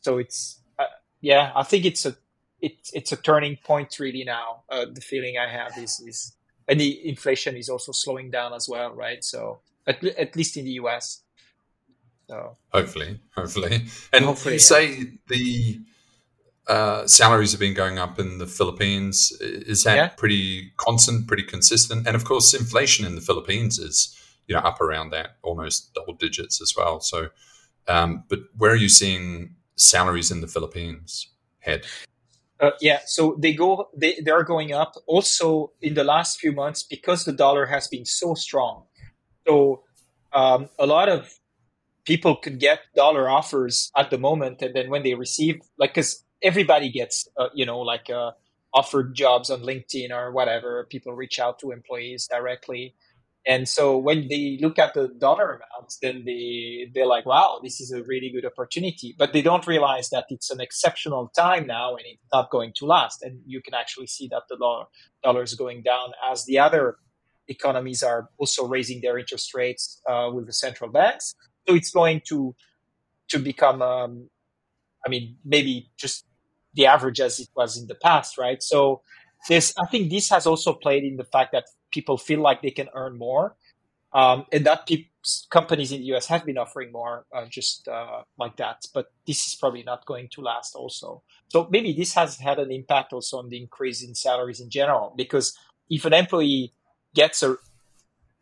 so 0.00 0.18
it's 0.18 0.60
uh, 0.78 0.84
yeah, 1.20 1.52
I 1.54 1.62
think 1.62 1.84
it's 1.84 2.04
a 2.06 2.16
it's 2.60 2.92
it's 2.92 3.12
a 3.12 3.16
turning 3.16 3.56
point 3.64 3.98
really 3.98 4.24
now. 4.24 4.62
Uh, 4.68 4.86
the 4.92 5.00
feeling 5.00 5.36
I 5.38 5.48
have 5.48 5.76
is 5.78 6.00
is 6.00 6.36
and 6.66 6.80
the 6.80 7.08
inflation 7.08 7.56
is 7.56 7.68
also 7.68 7.92
slowing 7.92 8.30
down 8.30 8.52
as 8.52 8.68
well, 8.68 8.92
right? 8.92 9.22
So 9.22 9.60
at 9.86 10.02
at 10.04 10.36
least 10.36 10.56
in 10.56 10.64
the 10.64 10.72
US. 10.72 11.22
So 12.28 12.56
hopefully, 12.72 13.20
hopefully, 13.34 13.86
and 14.12 14.24
hopefully, 14.24 14.54
you 14.54 14.60
yeah. 14.60 14.64
say 14.64 15.06
the 15.28 15.80
uh, 16.66 17.06
salaries 17.06 17.52
have 17.52 17.60
been 17.60 17.74
going 17.74 17.98
up 17.98 18.18
in 18.18 18.38
the 18.38 18.46
Philippines. 18.46 19.32
Is 19.40 19.84
that 19.84 19.96
yeah. 19.96 20.08
pretty 20.08 20.72
constant, 20.76 21.26
pretty 21.26 21.42
consistent? 21.42 22.06
And 22.06 22.16
of 22.16 22.24
course, 22.24 22.54
inflation 22.54 23.04
in 23.04 23.14
the 23.14 23.20
Philippines 23.20 23.78
is 23.78 24.18
you 24.46 24.54
know 24.54 24.60
up 24.60 24.80
around 24.80 25.10
that, 25.10 25.36
almost 25.42 25.92
double 25.94 26.14
digits 26.14 26.60
as 26.62 26.74
well. 26.76 27.00
So, 27.00 27.28
um, 27.88 28.24
but 28.28 28.40
where 28.56 28.72
are 28.72 28.76
you 28.76 28.88
seeing 28.88 29.56
salaries 29.76 30.30
in 30.30 30.40
the 30.40 30.46
Philippines 30.46 31.28
head? 31.58 31.84
Uh, 32.60 32.70
yeah, 32.80 33.00
so 33.04 33.36
they 33.38 33.52
go 33.52 33.88
they, 33.94 34.18
they 34.24 34.30
are 34.30 34.44
going 34.44 34.72
up 34.72 34.94
also 35.06 35.72
in 35.82 35.94
the 35.94 36.04
last 36.04 36.38
few 36.38 36.52
months 36.52 36.82
because 36.82 37.24
the 37.24 37.32
dollar 37.32 37.66
has 37.66 37.88
been 37.88 38.06
so 38.06 38.34
strong. 38.34 38.84
So 39.46 39.82
um, 40.32 40.70
a 40.78 40.86
lot 40.86 41.08
of 41.10 41.38
people 42.04 42.36
could 42.36 42.58
get 42.58 42.80
dollar 42.94 43.28
offers 43.28 43.90
at 43.96 44.10
the 44.10 44.18
moment, 44.18 44.62
and 44.62 44.74
then 44.74 44.88
when 44.88 45.02
they 45.02 45.14
receive 45.14 45.60
like 45.78 45.94
because 45.94 46.23
everybody 46.44 46.90
gets 46.90 47.26
uh, 47.36 47.48
you 47.54 47.66
know 47.66 47.80
like 47.80 48.10
uh, 48.10 48.32
offered 48.72 49.14
jobs 49.14 49.50
on 49.50 49.62
linkedin 49.62 50.10
or 50.10 50.30
whatever. 50.30 50.86
People 50.90 51.14
reach 51.14 51.40
out 51.40 51.58
to 51.60 51.72
employees 51.72 52.28
directly. 52.30 52.94
And 53.46 53.68
so 53.68 53.98
when 53.98 54.28
they 54.28 54.58
look 54.62 54.78
at 54.78 54.94
the 54.94 55.08
dollar 55.08 55.60
amounts 55.60 55.98
then 56.00 56.24
they 56.24 56.90
they're 56.94 57.06
like 57.06 57.26
wow 57.26 57.60
this 57.62 57.78
is 57.80 57.92
a 57.92 58.02
really 58.04 58.30
good 58.30 58.46
opportunity. 58.46 59.14
But 59.18 59.32
they 59.32 59.42
don't 59.42 59.66
realize 59.66 60.10
that 60.10 60.26
it's 60.28 60.50
an 60.50 60.60
exceptional 60.60 61.30
time 61.36 61.66
now 61.66 61.96
and 61.96 62.06
it's 62.06 62.22
not 62.32 62.50
going 62.50 62.72
to 62.76 62.86
last. 62.86 63.22
And 63.22 63.40
you 63.46 63.60
can 63.62 63.74
actually 63.74 64.06
see 64.06 64.28
that 64.28 64.44
the 64.48 64.56
dollar 64.56 64.84
dollar 65.22 65.42
is 65.42 65.54
going 65.54 65.82
down 65.82 66.12
as 66.30 66.44
the 66.46 66.58
other 66.58 66.96
economies 67.48 68.02
are 68.02 68.30
also 68.38 68.66
raising 68.66 69.02
their 69.02 69.18
interest 69.18 69.54
rates 69.54 70.00
uh, 70.08 70.30
with 70.32 70.46
the 70.46 70.52
central 70.52 70.90
banks. 70.90 71.34
So 71.68 71.74
it's 71.74 71.90
going 71.90 72.22
to 72.28 72.54
to 73.28 73.38
become 73.38 73.82
um, 73.82 74.28
I 75.06 75.10
mean, 75.10 75.36
maybe 75.44 75.90
just 75.96 76.24
the 76.74 76.86
average 76.86 77.20
as 77.20 77.38
it 77.40 77.48
was 77.56 77.76
in 77.76 77.86
the 77.86 77.94
past, 77.94 78.38
right? 78.38 78.62
So 78.62 79.02
this, 79.48 79.74
I 79.78 79.86
think 79.90 80.10
this 80.10 80.30
has 80.30 80.46
also 80.46 80.72
played 80.72 81.04
in 81.04 81.16
the 81.16 81.24
fact 81.24 81.52
that 81.52 81.64
people 81.90 82.16
feel 82.18 82.40
like 82.40 82.62
they 82.62 82.70
can 82.70 82.88
earn 82.94 83.16
more, 83.16 83.56
um, 84.12 84.46
and 84.52 84.64
that 84.66 84.86
pe- 84.86 85.06
companies 85.50 85.92
in 85.92 86.00
the 86.00 86.14
US 86.14 86.26
have 86.26 86.44
been 86.44 86.58
offering 86.58 86.92
more, 86.92 87.26
uh, 87.34 87.46
just 87.46 87.88
uh, 87.88 88.22
like 88.38 88.56
that. 88.56 88.86
But 88.92 89.12
this 89.26 89.46
is 89.46 89.54
probably 89.54 89.82
not 89.82 90.06
going 90.06 90.28
to 90.32 90.40
last, 90.40 90.74
also. 90.74 91.22
So 91.48 91.68
maybe 91.70 91.92
this 91.92 92.14
has 92.14 92.38
had 92.38 92.58
an 92.58 92.70
impact 92.70 93.12
also 93.12 93.38
on 93.38 93.48
the 93.48 93.60
increase 93.60 94.02
in 94.02 94.14
salaries 94.14 94.60
in 94.60 94.70
general, 94.70 95.14
because 95.16 95.56
if 95.90 96.04
an 96.04 96.12
employee 96.12 96.72
gets 97.14 97.42
a 97.42 97.56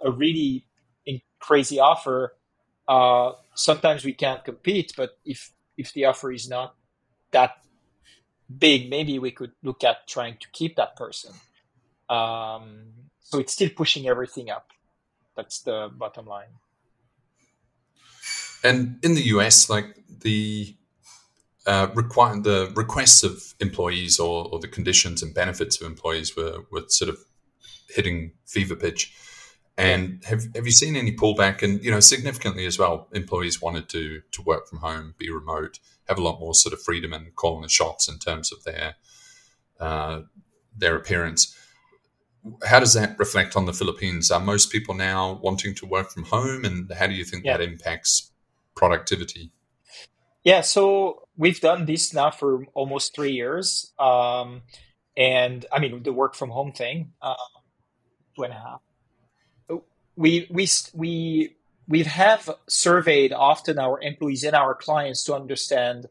a 0.05 0.11
really 0.11 0.67
crazy 1.43 1.79
offer, 1.79 2.35
uh, 2.89 3.33
sometimes 3.55 4.05
we 4.05 4.15
can't 4.15 4.45
compete. 4.45 4.93
But 4.97 5.19
if 5.25 5.53
if 5.77 5.93
the 5.93 6.07
offer 6.07 6.33
is 6.33 6.49
not 6.49 6.75
that 7.33 7.62
big, 8.59 8.91
maybe 8.91 9.19
we 9.19 9.31
could 9.31 9.53
look 9.63 9.85
at 9.85 10.07
trying 10.07 10.37
to 10.39 10.49
keep 10.53 10.77
that 10.77 10.97
person. 10.97 11.33
Um, 12.09 12.93
so 13.21 13.39
it's 13.39 13.53
still 13.53 13.71
pushing 13.71 14.07
everything 14.09 14.51
up. 14.51 14.69
That's 15.37 15.61
the 15.61 15.91
bottom 15.93 16.27
line. 16.27 16.49
And 18.65 18.99
in 19.03 19.15
the 19.15 19.23
US, 19.37 19.69
like 19.69 19.97
the 20.21 20.77
uh, 21.67 21.89
require 21.95 22.41
the 22.41 22.73
requests 22.75 23.23
of 23.23 23.55
employees 23.61 24.19
or, 24.19 24.49
or 24.53 24.59
the 24.59 24.69
conditions 24.69 25.23
and 25.23 25.33
benefits 25.33 25.81
of 25.81 25.87
employees 25.87 26.37
were, 26.37 26.65
were 26.71 26.83
sort 26.89 27.09
of 27.09 27.19
hitting 27.89 28.33
fever 28.47 28.75
pitch. 28.75 29.15
And 29.79 30.23
have 30.27 30.55
have 30.55 30.67
you 30.67 30.73
seen 30.73 30.97
any 30.97 31.17
pullback? 31.17 31.63
And 31.63 31.83
you 31.83 31.91
know, 31.91 32.01
significantly 32.01 32.67
as 32.67 32.79
well, 32.79 33.09
employees 33.13 33.63
wanted 33.63 33.89
to 33.91 34.21
to 34.33 34.43
work 34.43 34.69
from 34.69 34.81
home, 34.81 35.15
be 35.17 35.31
remote, 35.31 35.79
have 36.09 36.19
a 36.19 36.23
lot 36.23 36.41
more 36.41 36.55
sort 36.55 36.73
of 36.75 36.83
freedom 36.83 37.13
and 37.13 37.35
calling 37.35 37.63
the 37.63 37.69
shots 37.69 38.09
in 38.09 38.19
terms 38.19 38.53
of 38.53 38.65
their 38.65 38.97
uh, 39.81 40.23
their 40.77 40.97
appearance. 40.97 41.57
how 42.67 42.81
does 42.81 42.95
that 42.95 43.19
reflect 43.19 43.57
on 43.57 43.67
the 43.67 43.73
Philippines? 43.73 44.31
Are 44.31 44.41
most 44.41 44.73
people 44.73 44.95
now 44.95 45.39
wanting 45.43 45.75
to 45.77 45.87
work 45.87 46.11
from 46.11 46.25
home, 46.25 46.65
and 46.65 46.91
how 46.93 47.07
do 47.07 47.15
you 47.15 47.25
think 47.25 47.45
yeah. 47.45 47.57
that 47.57 47.63
impacts 47.63 48.33
productivity? 48.75 49.53
Yeah, 50.45 50.63
so 50.63 51.23
we've 51.37 51.61
done 51.61 51.87
this 51.87 52.13
now 52.13 52.31
for 52.31 52.67
almost 52.75 53.15
three 53.15 53.33
years, 53.33 53.93
um, 53.99 54.63
and 55.17 55.65
I 55.73 55.79
mean 55.79 56.03
the 56.03 56.13
work 56.13 56.35
from 56.35 56.51
home 56.51 56.73
thing, 56.73 57.13
uh, 57.23 57.35
two 58.37 58.43
and 58.43 58.53
a 58.53 58.57
half. 58.57 58.81
We 60.17 60.47
we 60.51 60.69
we 60.95 61.57
we 61.89 62.03
have 62.05 62.51
surveyed 62.69 63.33
often 63.33 63.79
our 63.79 64.01
employees 64.01 64.45
and 64.45 64.55
our 64.55 64.75
clients 64.75 65.25
to 65.25 65.35
understand 65.35 66.07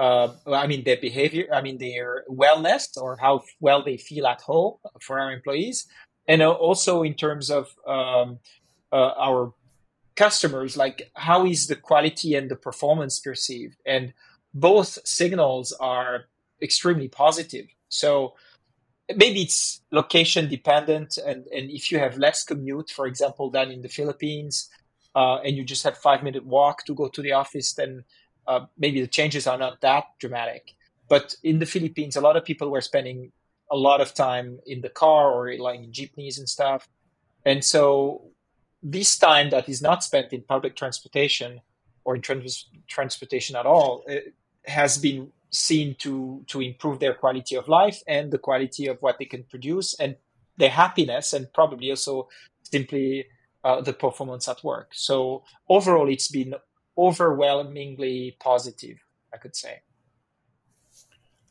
uh, 0.00 0.32
I 0.46 0.66
mean, 0.66 0.82
their 0.84 0.96
behavior, 0.96 1.44
I 1.52 1.60
mean, 1.60 1.76
their 1.76 2.24
wellness 2.26 2.96
or 2.96 3.18
how 3.18 3.42
well 3.60 3.82
they 3.82 3.98
feel 3.98 4.26
at 4.26 4.40
home 4.40 4.76
for 4.98 5.20
our 5.20 5.30
employees. 5.30 5.86
And 6.26 6.40
also 6.42 7.02
in 7.02 7.12
terms 7.12 7.50
of 7.50 7.76
um, 7.86 8.38
uh, 8.90 9.12
our 9.18 9.52
customers, 10.16 10.74
like 10.74 11.10
how 11.14 11.44
is 11.44 11.66
the 11.66 11.76
quality 11.76 12.34
and 12.34 12.50
the 12.50 12.56
performance 12.56 13.18
perceived? 13.18 13.76
And 13.84 14.14
both 14.54 14.98
signals 15.04 15.72
are 15.72 16.24
extremely 16.62 17.08
positive. 17.08 17.66
So 17.90 18.34
maybe 19.16 19.42
it's 19.42 19.80
location 19.90 20.48
dependent. 20.48 21.18
And, 21.18 21.46
and 21.46 21.70
if 21.70 21.90
you 21.90 21.98
have 21.98 22.18
less 22.18 22.44
commute, 22.44 22.90
for 22.90 23.06
example, 23.06 23.50
than 23.50 23.70
in 23.70 23.82
the 23.82 23.88
Philippines, 23.88 24.68
uh, 25.14 25.36
and 25.38 25.56
you 25.56 25.64
just 25.64 25.82
have 25.84 25.98
five 25.98 26.22
minute 26.22 26.46
walk 26.46 26.84
to 26.86 26.94
go 26.94 27.08
to 27.08 27.22
the 27.22 27.32
office, 27.32 27.72
then 27.72 28.04
uh, 28.46 28.66
maybe 28.78 29.00
the 29.00 29.06
changes 29.06 29.46
are 29.46 29.58
not 29.58 29.80
that 29.80 30.04
dramatic. 30.18 30.74
But 31.08 31.34
in 31.42 31.58
the 31.58 31.66
Philippines, 31.66 32.16
a 32.16 32.20
lot 32.20 32.36
of 32.36 32.44
people 32.44 32.70
were 32.70 32.80
spending 32.80 33.32
a 33.70 33.76
lot 33.76 34.00
of 34.00 34.14
time 34.14 34.58
in 34.66 34.80
the 34.80 34.88
car 34.88 35.30
or 35.30 35.56
like 35.58 35.80
in 35.80 35.92
jeepneys 35.92 36.38
and 36.38 36.48
stuff. 36.48 36.88
And 37.44 37.64
so 37.64 38.22
this 38.82 39.18
time 39.18 39.50
that 39.50 39.68
is 39.68 39.82
not 39.82 40.02
spent 40.04 40.32
in 40.32 40.42
public 40.42 40.76
transportation 40.76 41.60
or 42.04 42.16
in 42.16 42.22
trans- 42.22 42.66
transportation 42.88 43.56
at 43.56 43.66
all 43.66 44.04
has 44.64 44.98
been 44.98 45.32
seen 45.50 45.96
to 45.98 46.44
to 46.46 46.60
improve 46.60 47.00
their 47.00 47.14
quality 47.14 47.56
of 47.56 47.68
life 47.68 48.02
and 48.06 48.30
the 48.30 48.38
quality 48.38 48.86
of 48.86 49.00
what 49.00 49.18
they 49.18 49.24
can 49.24 49.42
produce 49.44 49.94
and 49.98 50.16
their 50.56 50.70
happiness 50.70 51.32
and 51.32 51.52
probably 51.52 51.90
also 51.90 52.28
simply 52.62 53.26
uh, 53.64 53.80
the 53.80 53.92
performance 53.92 54.48
at 54.48 54.62
work. 54.62 54.90
So 54.92 55.44
overall, 55.68 56.08
it's 56.08 56.28
been 56.28 56.54
overwhelmingly 56.96 58.36
positive, 58.40 58.98
I 59.32 59.38
could 59.38 59.56
say. 59.56 59.82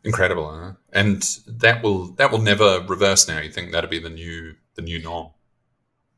Incredible, 0.03 0.49
huh? 0.49 0.73
and 0.93 1.21
that 1.45 1.83
will 1.83 2.13
that 2.13 2.31
will 2.31 2.39
never 2.41 2.79
reverse. 2.87 3.27
Now, 3.27 3.39
you 3.39 3.51
think 3.51 3.71
that'll 3.71 3.89
be 3.89 3.99
the 3.99 4.09
new 4.09 4.55
the 4.75 4.81
new 4.81 5.01
norm? 5.01 5.31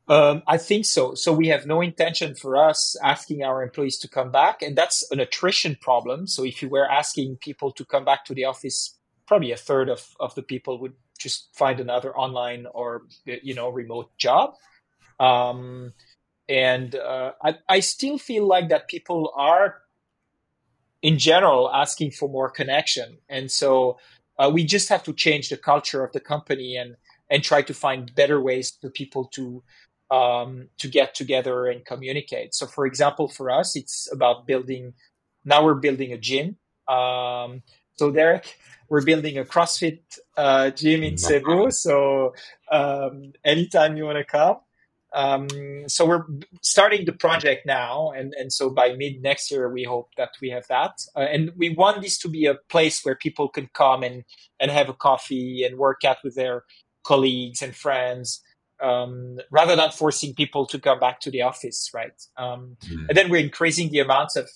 Um, 0.08 0.42
I 0.46 0.58
think 0.58 0.84
so. 0.84 1.14
So 1.14 1.32
we 1.32 1.48
have 1.48 1.66
no 1.66 1.80
intention 1.80 2.34
for 2.34 2.56
us 2.56 2.96
asking 3.02 3.44
our 3.44 3.62
employees 3.62 3.98
to 3.98 4.08
come 4.08 4.30
back, 4.32 4.60
and 4.60 4.76
that's 4.76 5.10
an 5.12 5.20
attrition 5.20 5.76
problem. 5.80 6.26
So 6.26 6.44
if 6.44 6.60
you 6.60 6.68
were 6.68 6.90
asking 6.90 7.36
people 7.36 7.70
to 7.72 7.84
come 7.84 8.04
back 8.04 8.24
to 8.26 8.34
the 8.34 8.44
office, 8.44 8.98
probably 9.26 9.52
a 9.52 9.56
third 9.56 9.88
of, 9.88 10.08
of 10.18 10.34
the 10.34 10.42
people 10.42 10.78
would 10.80 10.94
just 11.18 11.48
find 11.54 11.78
another 11.78 12.14
online 12.16 12.66
or 12.74 13.02
you 13.24 13.54
know 13.54 13.68
remote 13.68 14.10
job. 14.18 14.54
Um, 15.20 15.92
and 16.48 16.94
uh, 16.96 17.32
I, 17.42 17.54
I 17.68 17.80
still 17.80 18.18
feel 18.18 18.46
like 18.46 18.68
that 18.70 18.88
people 18.88 19.32
are 19.36 19.82
in 21.00 21.18
general 21.18 21.70
asking 21.72 22.10
for 22.12 22.28
more 22.28 22.50
connection 22.50 23.18
and 23.28 23.50
so 23.50 23.98
uh, 24.38 24.50
we 24.52 24.64
just 24.64 24.88
have 24.88 25.02
to 25.04 25.12
change 25.12 25.48
the 25.48 25.56
culture 25.56 26.04
of 26.04 26.12
the 26.12 26.20
company 26.20 26.76
and 26.76 26.96
and 27.30 27.42
try 27.42 27.62
to 27.62 27.74
find 27.74 28.14
better 28.14 28.40
ways 28.40 28.76
for 28.80 28.90
people 28.90 29.24
to 29.24 29.62
um, 30.12 30.68
to 30.78 30.88
get 30.88 31.14
together 31.14 31.66
and 31.66 31.84
communicate. 31.84 32.54
So 32.54 32.66
for 32.66 32.84
example 32.86 33.26
for 33.28 33.50
us 33.50 33.76
it's 33.76 33.96
about 34.12 34.46
building 34.46 34.94
now 35.44 35.64
we're 35.64 35.82
building 35.86 36.12
a 36.12 36.18
gym. 36.18 36.56
Um, 36.86 37.62
so 37.98 38.10
derek 38.10 38.46
we're 38.88 39.04
building 39.04 39.38
a 39.38 39.44
crossfit 39.44 40.00
uh, 40.36 40.70
gym 40.70 41.02
in 41.02 41.16
cebu. 41.16 41.70
So 41.70 42.34
um, 42.70 43.32
anytime 43.44 43.96
you 43.96 44.04
want 44.04 44.18
to 44.18 44.24
come. 44.24 44.58
Um, 45.14 45.48
so 45.88 46.06
we're 46.06 46.24
starting 46.62 47.04
the 47.04 47.12
project 47.12 47.66
now, 47.66 48.12
and, 48.16 48.32
and 48.34 48.52
so 48.52 48.70
by 48.70 48.94
mid 48.94 49.22
next 49.22 49.50
year, 49.50 49.68
we 49.68 49.84
hope 49.84 50.08
that 50.16 50.30
we 50.40 50.48
have 50.50 50.66
that. 50.68 50.92
Uh, 51.14 51.20
and 51.20 51.52
we 51.56 51.70
want 51.70 52.00
this 52.00 52.18
to 52.18 52.28
be 52.28 52.46
a 52.46 52.54
place 52.70 53.04
where 53.04 53.14
people 53.14 53.48
can 53.48 53.68
come 53.74 54.02
and, 54.02 54.24
and 54.58 54.70
have 54.70 54.88
a 54.88 54.94
coffee 54.94 55.64
and 55.64 55.76
work 55.76 56.04
out 56.04 56.18
with 56.24 56.34
their 56.34 56.64
colleagues 57.04 57.60
and 57.60 57.76
friends, 57.76 58.40
um, 58.82 59.38
rather 59.50 59.76
than 59.76 59.90
forcing 59.90 60.34
people 60.34 60.66
to 60.66 60.78
come 60.78 60.98
back 60.98 61.20
to 61.20 61.30
the 61.30 61.42
office, 61.42 61.90
right? 61.94 62.20
Um, 62.36 62.76
mm. 62.84 63.08
And 63.08 63.16
then 63.16 63.30
we're 63.30 63.44
increasing 63.44 63.90
the 63.90 64.00
amounts 64.00 64.36
of 64.36 64.50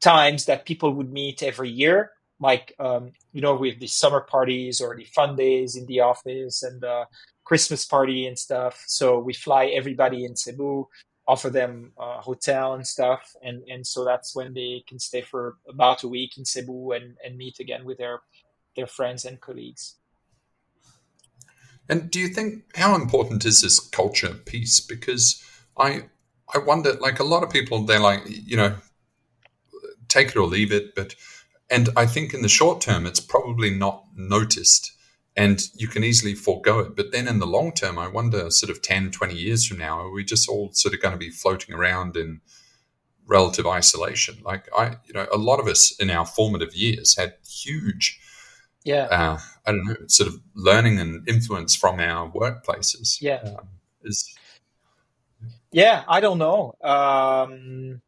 times 0.00 0.46
that 0.46 0.64
people 0.64 0.92
would 0.94 1.12
meet 1.12 1.42
every 1.42 1.70
year, 1.70 2.12
like 2.40 2.74
um, 2.78 3.12
you 3.32 3.40
know, 3.40 3.56
with 3.56 3.78
the 3.80 3.86
summer 3.86 4.20
parties 4.20 4.80
or 4.80 4.96
the 4.96 5.04
fun 5.04 5.36
days 5.36 5.76
in 5.76 5.86
the 5.86 6.00
office, 6.00 6.62
and 6.62 6.80
the 6.80 7.04
Christmas 7.44 7.84
party 7.84 8.26
and 8.26 8.38
stuff. 8.38 8.82
So 8.86 9.18
we 9.18 9.34
fly 9.34 9.66
everybody 9.66 10.24
in 10.24 10.36
Cebu, 10.36 10.88
offer 11.26 11.50
them 11.50 11.92
a 11.98 12.20
hotel 12.20 12.74
and 12.74 12.86
stuff, 12.86 13.34
and 13.42 13.62
and 13.68 13.86
so 13.86 14.04
that's 14.04 14.34
when 14.34 14.54
they 14.54 14.84
can 14.88 14.98
stay 14.98 15.20
for 15.20 15.56
about 15.68 16.02
a 16.02 16.08
week 16.08 16.38
in 16.38 16.44
Cebu 16.44 16.92
and 16.92 17.16
and 17.24 17.36
meet 17.36 17.60
again 17.60 17.84
with 17.84 17.98
their 17.98 18.20
their 18.76 18.86
friends 18.86 19.24
and 19.24 19.40
colleagues. 19.40 19.97
And 21.88 22.10
do 22.10 22.18
you 22.20 22.28
think 22.28 22.64
how 22.76 22.94
important 22.94 23.44
is 23.44 23.62
this 23.62 23.80
culture 23.80 24.34
piece? 24.34 24.80
Because 24.80 25.42
I 25.78 26.04
I 26.54 26.58
wonder, 26.58 26.94
like 26.94 27.18
a 27.18 27.24
lot 27.24 27.42
of 27.42 27.50
people, 27.50 27.84
they're 27.84 28.00
like, 28.00 28.22
you 28.26 28.56
know, 28.56 28.76
take 30.08 30.28
it 30.28 30.36
or 30.36 30.46
leave 30.46 30.72
it, 30.72 30.94
but 30.94 31.14
and 31.70 31.90
I 31.96 32.06
think 32.06 32.32
in 32.32 32.42
the 32.42 32.48
short 32.48 32.80
term, 32.80 33.06
it's 33.06 33.20
probably 33.20 33.70
not 33.70 34.04
noticed 34.16 34.92
and 35.38 35.62
you 35.76 35.86
can 35.86 36.02
easily 36.02 36.34
forego 36.34 36.80
it. 36.80 36.96
But 36.96 37.12
then 37.12 37.28
in 37.28 37.38
the 37.38 37.46
long 37.46 37.72
term, 37.72 37.96
I 37.96 38.08
wonder, 38.08 38.50
sort 38.50 38.70
of 38.70 38.82
10, 38.82 39.12
20 39.12 39.34
years 39.36 39.64
from 39.64 39.78
now, 39.78 40.00
are 40.00 40.10
we 40.10 40.24
just 40.24 40.48
all 40.48 40.70
sort 40.72 40.94
of 40.94 41.00
going 41.00 41.12
to 41.12 41.18
be 41.18 41.30
floating 41.30 41.76
around 41.76 42.16
in 42.16 42.40
relative 43.24 43.64
isolation? 43.64 44.38
Like 44.42 44.68
I, 44.76 44.96
you 45.06 45.14
know, 45.14 45.28
a 45.32 45.38
lot 45.38 45.60
of 45.60 45.68
us 45.68 45.94
in 46.00 46.10
our 46.10 46.26
formative 46.26 46.74
years 46.74 47.16
had 47.16 47.34
huge, 47.48 48.18
yeah, 48.84 49.04
uh, 49.04 49.38
I 49.68 49.72
don't 49.72 49.84
know, 49.84 49.96
sort 50.06 50.28
of 50.28 50.40
learning 50.54 50.98
and 50.98 51.28
influence 51.28 51.76
from 51.76 52.00
our 52.00 52.30
workplaces. 52.30 53.20
Yeah, 53.20 53.40
um, 53.44 53.68
is 54.02 54.34
yeah, 55.70 56.04
I 56.08 56.20
don't 56.20 56.38
know. 56.38 56.74
Um, 56.82 58.00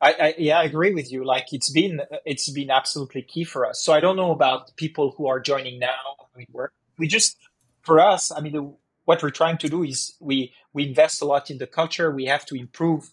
I, 0.00 0.12
I, 0.12 0.34
yeah, 0.38 0.60
I 0.60 0.64
agree 0.64 0.94
with 0.94 1.10
you. 1.10 1.24
Like 1.24 1.52
it's 1.52 1.70
been 1.70 2.00
it's 2.24 2.48
been 2.50 2.70
absolutely 2.70 3.22
key 3.22 3.44
for 3.44 3.66
us. 3.66 3.82
So 3.82 3.92
I 3.92 4.00
don't 4.00 4.16
know 4.16 4.30
about 4.30 4.76
people 4.76 5.14
who 5.16 5.26
are 5.26 5.40
joining 5.40 5.78
now. 5.80 6.28
We 6.36 6.46
work 6.52 6.72
we 6.98 7.06
just 7.06 7.36
for 7.82 8.00
us 8.00 8.30
i 8.32 8.40
mean 8.40 8.52
the, 8.52 8.74
what 9.04 9.22
we're 9.22 9.30
trying 9.30 9.56
to 9.56 9.68
do 9.68 9.82
is 9.82 10.16
we 10.20 10.52
we 10.74 10.86
invest 10.86 11.22
a 11.22 11.24
lot 11.24 11.50
in 11.50 11.58
the 11.58 11.66
culture 11.66 12.10
we 12.10 12.26
have 12.26 12.44
to 12.44 12.54
improve 12.54 13.10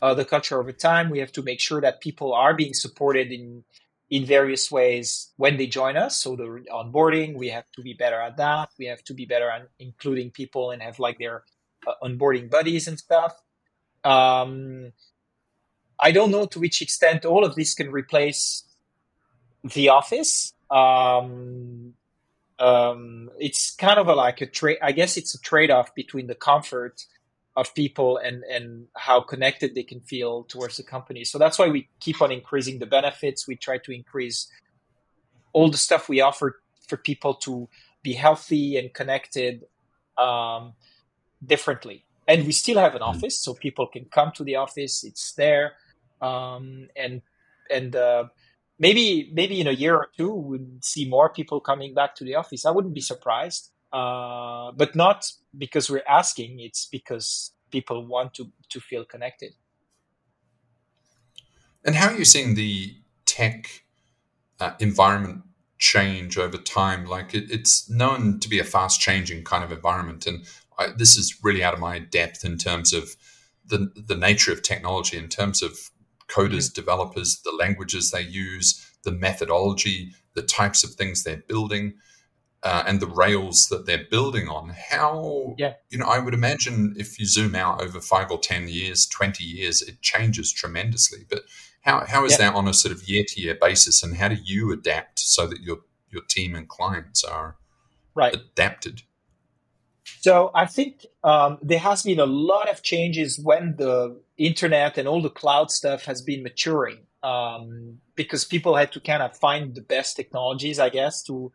uh, 0.00 0.14
the 0.14 0.24
culture 0.24 0.60
over 0.60 0.72
time 0.72 1.10
we 1.10 1.18
have 1.18 1.32
to 1.32 1.42
make 1.42 1.60
sure 1.60 1.80
that 1.80 2.00
people 2.00 2.32
are 2.32 2.54
being 2.54 2.74
supported 2.74 3.32
in 3.32 3.64
in 4.12 4.26
various 4.26 4.70
ways 4.70 5.32
when 5.38 5.56
they 5.56 5.66
join 5.66 5.96
us. 5.96 6.18
So 6.18 6.36
the 6.36 6.44
onboarding 6.70 7.34
we 7.34 7.48
have 7.48 7.64
to 7.76 7.80
be 7.80 7.94
better 7.94 8.20
at 8.20 8.36
that. 8.36 8.68
We 8.78 8.84
have 8.84 9.02
to 9.04 9.14
be 9.14 9.24
better 9.24 9.48
at 9.48 9.66
including 9.78 10.32
people 10.32 10.70
and 10.70 10.82
have 10.82 10.98
like 10.98 11.18
their 11.18 11.44
uh, 11.86 11.94
onboarding 12.04 12.50
buddies 12.50 12.86
and 12.86 12.98
stuff. 12.98 13.34
Um, 14.04 14.92
i 15.98 16.10
don't 16.10 16.32
know 16.32 16.46
to 16.46 16.58
which 16.58 16.82
extent 16.82 17.24
all 17.24 17.44
of 17.44 17.54
this 17.54 17.74
can 17.74 17.90
replace 17.90 18.64
the 19.64 19.88
office. 19.88 20.52
Um, 20.70 21.94
um, 22.58 23.30
it's 23.38 23.74
kind 23.74 23.98
of 23.98 24.08
a, 24.08 24.14
like 24.14 24.42
a 24.42 24.46
trade. 24.46 24.78
I 24.82 24.92
guess 24.92 25.16
it's 25.16 25.34
a 25.34 25.40
trade-off 25.40 25.94
between 25.94 26.26
the 26.26 26.34
comfort 26.34 27.06
of 27.54 27.74
people 27.74 28.16
and 28.16 28.42
and 28.44 28.86
how 28.96 29.20
connected 29.20 29.74
they 29.74 29.82
can 29.82 30.00
feel 30.00 30.44
towards 30.44 30.76
the 30.76 30.82
company. 30.82 31.24
So 31.24 31.38
that's 31.38 31.58
why 31.58 31.68
we 31.68 31.88
keep 32.00 32.22
on 32.22 32.32
increasing 32.32 32.78
the 32.78 32.86
benefits. 32.86 33.46
We 33.46 33.56
try 33.56 33.78
to 33.78 33.92
increase 33.92 34.50
all 35.52 35.70
the 35.70 35.76
stuff 35.76 36.08
we 36.08 36.20
offer 36.20 36.62
for 36.88 36.96
people 36.96 37.34
to 37.34 37.68
be 38.02 38.14
healthy 38.14 38.76
and 38.76 38.92
connected 38.92 39.64
um, 40.18 40.72
differently. 41.44 42.04
And 42.26 42.46
we 42.46 42.52
still 42.52 42.78
have 42.78 42.94
an 42.94 43.00
mm-hmm. 43.00 43.16
office, 43.16 43.38
so 43.38 43.54
people 43.54 43.86
can 43.86 44.06
come 44.06 44.32
to 44.36 44.44
the 44.44 44.56
office. 44.56 45.04
It's 45.04 45.32
there, 45.34 45.72
um, 46.20 46.88
and 46.96 47.20
and 47.70 47.94
uh, 47.94 48.24
maybe 48.78 49.30
maybe 49.32 49.60
in 49.60 49.66
a 49.66 49.72
year 49.72 49.96
or 49.96 50.08
two 50.16 50.32
we'll 50.32 50.66
see 50.80 51.08
more 51.08 51.28
people 51.28 51.60
coming 51.60 51.94
back 51.94 52.14
to 52.16 52.24
the 52.24 52.36
office. 52.36 52.64
I 52.64 52.70
wouldn't 52.70 52.94
be 52.94 53.00
surprised, 53.00 53.70
uh, 53.92 54.72
but 54.72 54.94
not 54.94 55.30
because 55.56 55.90
we're 55.90 56.04
asking. 56.08 56.60
It's 56.60 56.86
because 56.86 57.52
people 57.70 58.06
want 58.06 58.34
to 58.34 58.50
to 58.70 58.80
feel 58.80 59.04
connected. 59.04 59.52
And 61.84 61.96
how 61.96 62.08
are 62.10 62.16
you 62.16 62.24
seeing 62.24 62.54
the 62.54 62.94
tech 63.26 63.84
uh, 64.60 64.72
environment 64.78 65.42
change 65.78 66.38
over 66.38 66.56
time? 66.56 67.06
Like 67.06 67.34
it, 67.34 67.50
it's 67.50 67.90
known 67.90 68.38
to 68.40 68.48
be 68.48 68.58
a 68.58 68.64
fast 68.64 69.00
changing 69.00 69.44
kind 69.44 69.64
of 69.64 69.72
environment, 69.72 70.26
and 70.26 70.44
I, 70.78 70.88
this 70.96 71.16
is 71.16 71.38
really 71.42 71.64
out 71.64 71.74
of 71.74 71.80
my 71.80 71.98
depth 71.98 72.44
in 72.44 72.58
terms 72.58 72.92
of 72.92 73.16
the 73.66 73.92
the 73.94 74.16
nature 74.16 74.52
of 74.52 74.62
technology, 74.62 75.16
in 75.16 75.28
terms 75.28 75.62
of 75.62 75.90
coders, 76.28 76.68
mm-hmm. 76.68 76.80
developers, 76.80 77.40
the 77.42 77.56
languages 77.58 78.10
they 78.10 78.22
use, 78.22 78.86
the 79.04 79.12
methodology, 79.12 80.12
the 80.34 80.42
types 80.42 80.84
of 80.84 80.90
things 80.94 81.22
they're 81.22 81.42
building. 81.48 81.94
Uh, 82.64 82.84
and 82.86 83.00
the 83.00 83.08
rails 83.08 83.66
that 83.70 83.86
they're 83.86 84.06
building 84.08 84.46
on. 84.46 84.68
How, 84.90 85.56
yeah. 85.58 85.74
you 85.90 85.98
know, 85.98 86.06
I 86.06 86.20
would 86.20 86.32
imagine 86.32 86.94
if 86.96 87.18
you 87.18 87.26
zoom 87.26 87.56
out 87.56 87.82
over 87.82 88.00
five 88.00 88.30
or 88.30 88.38
10 88.38 88.68
years, 88.68 89.04
20 89.06 89.42
years, 89.42 89.82
it 89.82 90.00
changes 90.00 90.52
tremendously. 90.52 91.26
But 91.28 91.42
how, 91.80 92.06
how 92.06 92.24
is 92.24 92.32
yeah. 92.32 92.50
that 92.50 92.54
on 92.54 92.68
a 92.68 92.72
sort 92.72 92.94
of 92.94 93.08
year 93.08 93.24
to 93.26 93.40
year 93.40 93.58
basis? 93.60 94.04
And 94.04 94.16
how 94.16 94.28
do 94.28 94.36
you 94.40 94.72
adapt 94.72 95.18
so 95.18 95.48
that 95.48 95.60
your, 95.60 95.78
your 96.08 96.22
team 96.28 96.54
and 96.54 96.68
clients 96.68 97.24
are 97.24 97.56
right. 98.14 98.32
adapted? 98.32 99.02
So 100.20 100.52
I 100.54 100.66
think 100.66 101.06
um, 101.24 101.58
there 101.62 101.80
has 101.80 102.04
been 102.04 102.20
a 102.20 102.26
lot 102.26 102.70
of 102.70 102.82
changes 102.82 103.40
when 103.40 103.74
the 103.76 104.20
internet 104.36 104.98
and 104.98 105.08
all 105.08 105.20
the 105.20 105.30
cloud 105.30 105.72
stuff 105.72 106.04
has 106.04 106.22
been 106.22 106.44
maturing 106.44 106.98
um, 107.22 107.98
because 108.14 108.44
people 108.44 108.76
had 108.76 108.92
to 108.92 109.00
kind 109.00 109.22
of 109.22 109.36
find 109.36 109.74
the 109.74 109.80
best 109.80 110.16
technologies, 110.16 110.78
I 110.78 110.88
guess, 110.88 111.22
to 111.24 111.52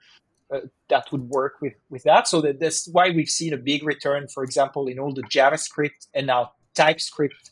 uh, 0.54 0.62
that 0.89 1.12
would 1.12 1.30
work 1.30 1.56
with 1.62 1.74
with 1.89 2.04
that. 2.04 2.27
So 2.27 2.42
that, 2.42 2.60
that's 2.60 2.88
why 2.88 3.10
we've 3.10 3.30
seen 3.30 3.54
a 3.54 3.58
big 3.58 3.84
return, 3.84 4.27
for 4.27 4.44
example, 4.44 4.88
in 4.88 5.00
all 5.00 5.13
the 5.13 5.24
JavaScript 5.24 6.08
and 6.13 6.27
now 6.27 6.51
TypeScript 6.74 7.51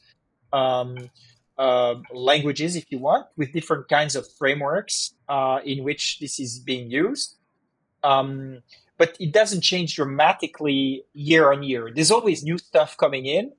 um, 0.53 1.09
uh, 1.57 1.95
languages, 2.13 2.75
if 2.75 2.85
you 2.91 2.99
want, 2.99 3.27
with 3.37 3.51
different 3.51 3.87
kinds 3.89 4.15
of 4.15 4.25
frameworks 4.37 5.13
uh, 5.27 5.59
in 5.65 5.83
which 5.83 6.19
this 6.19 6.39
is 6.39 6.59
being 6.59 6.89
used. 6.89 7.35
Um, 8.03 8.61
but 8.97 9.17
it 9.19 9.33
doesn't 9.33 9.61
change 9.61 9.95
dramatically 9.95 11.03
year 11.13 11.51
on 11.51 11.63
year. 11.63 11.91
There's 11.93 12.11
always 12.11 12.43
new 12.43 12.57
stuff 12.57 12.95
coming 12.95 13.25
in, 13.25 13.51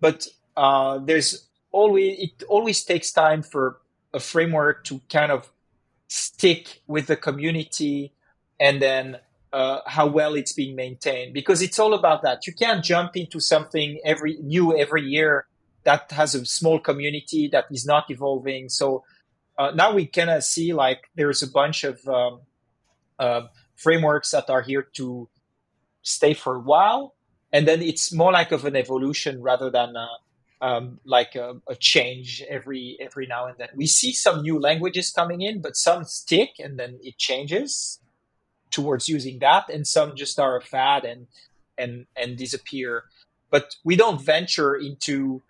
but 0.00 0.26
uh, 0.56 0.98
there's 0.98 1.48
always 1.70 2.18
it 2.18 2.42
always 2.48 2.82
takes 2.84 3.12
time 3.12 3.42
for 3.42 3.80
a 4.12 4.20
framework 4.20 4.84
to 4.84 5.00
kind 5.08 5.30
of 5.30 5.52
stick 6.08 6.82
with 6.88 7.06
the 7.06 7.16
community 7.16 8.12
and 8.60 8.80
then 8.80 9.18
uh, 9.52 9.80
how 9.86 10.06
well 10.06 10.34
it's 10.34 10.52
being 10.52 10.76
maintained 10.76 11.34
because 11.34 11.62
it's 11.62 11.78
all 11.78 11.94
about 11.94 12.22
that. 12.22 12.46
You 12.46 12.52
can't 12.52 12.84
jump 12.84 13.16
into 13.16 13.40
something 13.40 13.98
every 14.04 14.36
new 14.42 14.76
every 14.78 15.02
year 15.02 15.46
that 15.84 16.12
has 16.12 16.34
a 16.34 16.44
small 16.44 16.78
community 16.78 17.48
that 17.48 17.64
is 17.70 17.86
not 17.86 18.10
evolving. 18.10 18.68
So 18.68 19.02
uh, 19.58 19.72
now 19.74 19.92
we 19.92 20.06
kind 20.06 20.30
of 20.30 20.44
see 20.44 20.72
like 20.72 21.10
there's 21.16 21.42
a 21.42 21.50
bunch 21.50 21.84
of 21.84 22.06
um, 22.06 22.40
uh, 23.18 23.42
frameworks 23.76 24.30
that 24.30 24.50
are 24.50 24.62
here 24.62 24.82
to 24.94 25.28
stay 26.02 26.34
for 26.34 26.56
a 26.56 26.60
while, 26.60 27.14
and 27.52 27.66
then 27.66 27.82
it's 27.82 28.12
more 28.12 28.32
like 28.32 28.52
of 28.52 28.64
an 28.64 28.76
evolution 28.76 29.42
rather 29.42 29.70
than 29.70 29.96
uh, 29.96 30.06
um, 30.64 31.00
like 31.04 31.34
a, 31.34 31.56
a, 31.66 31.74
change 31.74 32.42
every 32.48 32.98
every 33.00 33.26
now 33.26 33.46
and 33.46 33.56
then. 33.58 33.68
We 33.74 33.86
see 33.86 34.12
some 34.12 34.42
new 34.42 34.60
languages 34.60 35.10
coming 35.10 35.40
in, 35.40 35.62
but 35.62 35.74
some 35.74 36.04
stick 36.04 36.50
and 36.58 36.78
then 36.78 36.98
it 37.02 37.16
changes 37.16 38.00
towards 38.70 39.08
using 39.08 39.38
that, 39.40 39.68
and 39.68 39.86
some 39.86 40.16
just 40.16 40.38
are 40.38 40.56
a 40.56 40.62
fad 40.62 41.04
and 41.04 41.26
and 41.76 42.06
and 42.16 42.36
disappear. 42.36 43.04
But 43.50 43.74
we 43.84 43.96
don't 43.96 44.20
venture 44.20 44.74
into 44.76 45.42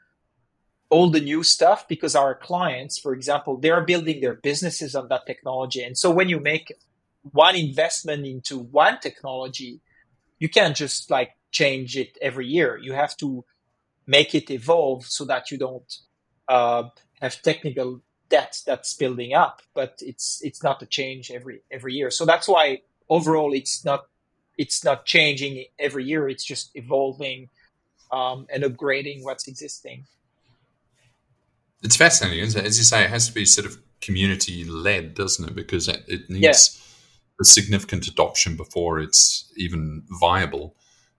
all 0.90 1.08
the 1.08 1.20
new 1.20 1.42
stuff 1.42 1.86
because 1.86 2.16
our 2.16 2.34
clients, 2.34 2.98
for 2.98 3.14
example, 3.14 3.56
they 3.56 3.70
are 3.70 3.84
building 3.84 4.20
their 4.20 4.34
businesses 4.34 4.94
on 4.94 5.08
that 5.08 5.24
technology. 5.26 5.82
And 5.82 5.96
so 5.96 6.10
when 6.10 6.28
you 6.28 6.40
make 6.40 6.72
one 7.22 7.54
investment 7.54 8.26
into 8.26 8.58
one 8.58 8.98
technology, 9.00 9.80
you 10.38 10.48
can't 10.48 10.76
just 10.76 11.10
like 11.10 11.36
change 11.52 11.96
it 11.96 12.18
every 12.20 12.46
year. 12.46 12.76
You 12.76 12.92
have 12.94 13.16
to 13.18 13.44
make 14.06 14.34
it 14.34 14.50
evolve 14.50 15.06
so 15.06 15.24
that 15.26 15.50
you 15.50 15.58
don't 15.58 15.94
uh, 16.48 16.84
have 17.20 17.40
technical 17.42 18.00
debt 18.28 18.60
that's 18.66 18.94
building 18.94 19.34
up. 19.34 19.62
But 19.74 19.98
it's 20.00 20.40
it's 20.42 20.62
not 20.62 20.82
a 20.82 20.86
change 20.86 21.30
every 21.30 21.62
every 21.70 21.94
year. 21.94 22.10
So 22.10 22.24
that's 22.24 22.48
why 22.48 22.80
overall 23.10 23.52
it's 23.52 23.84
not 23.84 24.06
it's 24.56 24.84
not 24.84 25.06
changing 25.06 25.64
every 25.78 26.04
year. 26.04 26.28
It's 26.28 26.44
just 26.44 26.70
evolving 26.74 27.48
um, 28.12 28.46
and 28.52 28.62
upgrading 28.62 29.22
what's 29.22 29.48
existing. 29.48 30.04
It's 31.82 31.96
fascinating, 31.96 32.40
isn't 32.40 32.60
it? 32.60 32.66
As 32.66 32.76
you 32.76 32.84
say, 32.84 33.04
it 33.04 33.10
has 33.10 33.26
to 33.26 33.32
be 33.32 33.46
sort 33.46 33.66
of 33.66 33.78
community 34.02 34.64
led, 34.64 35.14
doesn't 35.14 35.48
it? 35.48 35.54
Because 35.54 35.88
it, 35.88 36.04
it 36.06 36.28
needs 36.28 36.78
yeah. 36.78 37.40
a 37.40 37.44
significant 37.44 38.06
adoption 38.06 38.54
before 38.56 39.00
it's 39.00 39.50
even 39.56 40.02
viable. 40.20 40.74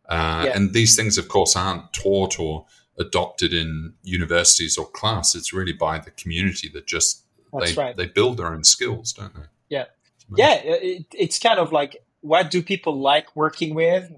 Uh, 0.07 0.43
yeah. 0.45 0.55
And 0.55 0.73
these 0.73 0.95
things, 0.95 1.17
of 1.17 1.27
course, 1.27 1.55
aren't 1.55 1.93
taught 1.93 2.39
or 2.39 2.67
adopted 2.99 3.53
in 3.53 3.93
universities 4.03 4.77
or 4.77 4.85
class. 4.85 5.33
It's 5.33 5.51
really 5.51 5.73
by 5.73 5.97
the 5.97 6.11
community 6.11 6.69
that 6.73 6.85
just 6.85 7.23
they, 7.59 7.73
right. 7.73 7.95
they 7.95 8.05
build 8.05 8.37
their 8.37 8.53
own 8.53 8.63
skills, 8.63 9.13
don't 9.13 9.33
they? 9.33 9.47
Yeah, 9.69 9.85
yeah. 10.35 10.55
It, 10.63 11.05
it's 11.13 11.39
kind 11.39 11.59
of 11.59 11.71
like 11.71 12.03
what 12.21 12.51
do 12.51 12.61
people 12.61 12.99
like 12.99 13.35
working 13.35 13.73
with, 13.73 14.11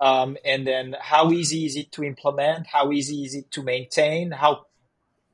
um, 0.00 0.36
and 0.44 0.66
then 0.66 0.96
how 1.00 1.30
easy 1.32 1.66
is 1.66 1.76
it 1.76 1.92
to 1.92 2.04
implement? 2.04 2.66
How 2.66 2.92
easy 2.92 3.24
is 3.24 3.34
it 3.34 3.50
to 3.52 3.62
maintain? 3.62 4.32
How 4.32 4.66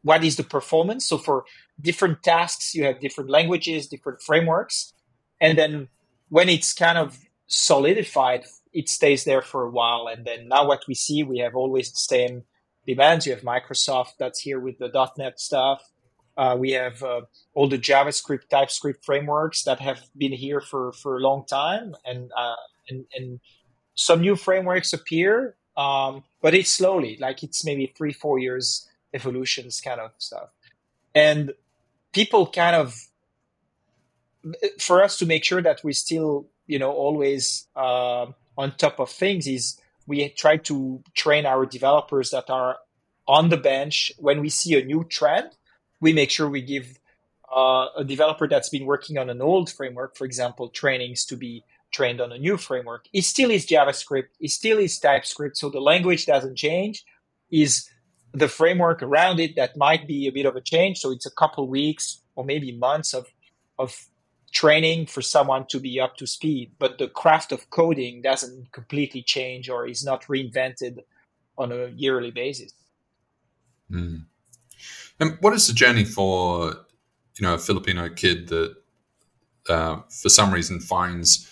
what 0.03 0.25
is 0.25 0.37
the 0.37 0.45
performance? 0.45 1.09
So 1.09 1.19
for 1.19 1.45
different 1.81 2.23
tasks, 2.23 2.75
you 2.75 2.85
have 2.85 3.01
different 3.01 3.31
languages, 3.31 3.89
different 3.89 4.23
frameworks, 4.23 4.93
and 5.41 5.59
then 5.59 5.89
when 6.29 6.49
it's 6.49 6.73
kind 6.73 6.99
of 6.99 7.19
solidified, 7.47 8.45
it 8.73 8.89
stays 8.89 9.25
there 9.25 9.43
for 9.43 9.65
a 9.65 9.71
while. 9.71 10.09
And 10.09 10.25
then 10.25 10.49
now 10.49 10.67
what 10.67 10.85
we 10.89 10.95
see, 10.95 11.23
we 11.23 11.39
have 11.39 11.55
always 11.55 11.91
the 11.91 11.99
same 11.99 12.45
demands. 12.87 13.27
You 13.27 13.35
have 13.35 13.43
Microsoft 13.43 14.15
that's 14.19 14.41
here 14.41 14.61
with 14.61 14.79
the 14.79 15.11
.NET 15.17 15.41
stuff. 15.41 15.91
Uh, 16.37 16.57
we 16.59 16.73
have 16.73 17.03
uh, 17.03 17.23
all 17.55 17.69
the 17.69 17.79
JavaScript, 17.79 18.49
TypeScript 18.51 19.05
frameworks 19.05 19.63
that 19.65 19.81
have 19.81 20.01
been 20.17 20.33
here 20.33 20.61
for, 20.61 20.93
for 20.93 21.17
a 21.17 21.21
long 21.21 21.45
time, 21.47 21.95
and 22.05 22.31
uh, 22.37 22.55
and, 22.89 23.07
and 23.17 23.41
some 23.95 24.21
new 24.21 24.37
frameworks 24.37 24.93
appear, 24.93 25.57
um, 25.77 26.23
but 26.43 26.55
it's 26.55 26.71
slowly, 26.71 27.17
like 27.19 27.43
it's 27.43 27.65
maybe 27.65 27.93
three, 27.97 28.13
four 28.13 28.39
years 28.39 28.89
evolutions 29.15 29.81
kind 29.81 30.01
of 30.01 30.11
stuff. 30.19 30.51
And 31.15 31.53
people 32.13 32.47
kind 32.47 32.77
of, 32.77 32.95
for 34.79 35.03
us 35.03 35.19
to 35.19 35.27
make 35.27 35.45
sure 35.45 35.63
that 35.63 35.83
we 35.83 35.93
still, 35.95 36.47
you 36.67 36.79
know, 36.79 36.93
always 36.93 37.67
uh, 37.75 38.27
on 38.59 38.77
top 38.77 39.01
of 39.01 39.11
things 39.11 39.47
is 39.47 39.81
we 40.07 40.29
try 40.29 40.59
to 40.59 41.03
train 41.15 41.47
our 41.47 41.65
developers 41.65 42.31
that 42.31 42.51
are 42.51 42.77
on 43.27 43.49
the 43.49 43.57
bench. 43.57 44.13
When 44.19 44.41
we 44.41 44.51
see 44.51 44.79
a 44.79 44.85
new 44.85 45.05
trend, 45.05 45.51
we 46.01 46.13
make 46.13 46.31
sure 46.31 46.49
we 46.49 46.63
give 46.63 46.99
uh, 47.55 47.87
a 47.97 48.05
developer 48.05 48.49
that's 48.49 48.69
been 48.69 48.87
working 48.87 49.19
on 49.19 49.31
an 49.31 49.41
old 49.41 49.71
framework, 49.71 50.17
for 50.17 50.25
example, 50.25 50.69
trainings 50.69 51.25
to 51.27 51.37
be 51.37 51.65
trained 51.93 52.21
on 52.21 52.33
a 52.33 52.39
new 52.39 52.57
framework. 52.57 53.07
It 53.13 53.23
still 53.23 53.51
is 53.51 53.67
JavaScript. 53.67 54.29
It 54.41 54.51
still 54.51 54.79
is 54.79 54.99
TypeScript. 54.99 55.57
So 55.57 55.71
the 55.71 55.81
language 55.81 56.27
doesn't 56.27 56.57
change. 56.57 57.05
Is 57.51 57.89
the 58.33 58.49
framework 58.49 59.03
around 59.03 59.41
it 59.41 59.57
that 59.57 59.77
might 59.77 60.07
be 60.07 60.27
a 60.27 60.33
bit 60.33 60.47
of 60.47 60.57
a 60.57 60.61
change. 60.61 60.99
So 60.99 61.11
it's 61.11 61.27
a 61.27 61.31
couple 61.31 61.67
weeks 61.69 62.21
or 62.35 62.45
maybe 62.45 62.73
months 62.73 63.15
of 63.15 63.27
of 63.79 64.07
training 64.53 65.07
for 65.07 65.23
someone 65.23 65.67
to 65.69 65.79
be 65.79 66.01
up 66.01 66.17
to 66.17 66.27
speed. 66.27 66.73
But 66.79 66.99
the 66.99 67.09
craft 67.09 67.53
of 67.53 67.69
coding 67.71 68.23
doesn't 68.23 68.73
completely 68.73 69.23
change 69.23 69.69
or 69.69 69.87
is 69.87 70.05
not 70.05 70.23
reinvented 70.25 71.05
on 71.59 71.73
a 71.73 71.89
yearly 71.89 72.31
basis. 72.31 72.73
Mm. 73.91 74.25
And 75.21 75.37
what 75.41 75.53
is 75.53 75.67
the 75.67 75.73
journey 75.73 76.05
for 76.05 76.75
you 77.39 77.47
know 77.47 77.55
a 77.55 77.59
Filipino 77.59 78.09
kid 78.09 78.49
that 78.49 78.75
uh, 79.69 80.01
for 80.11 80.29
some 80.29 80.53
reason 80.53 80.81
finds 80.81 81.51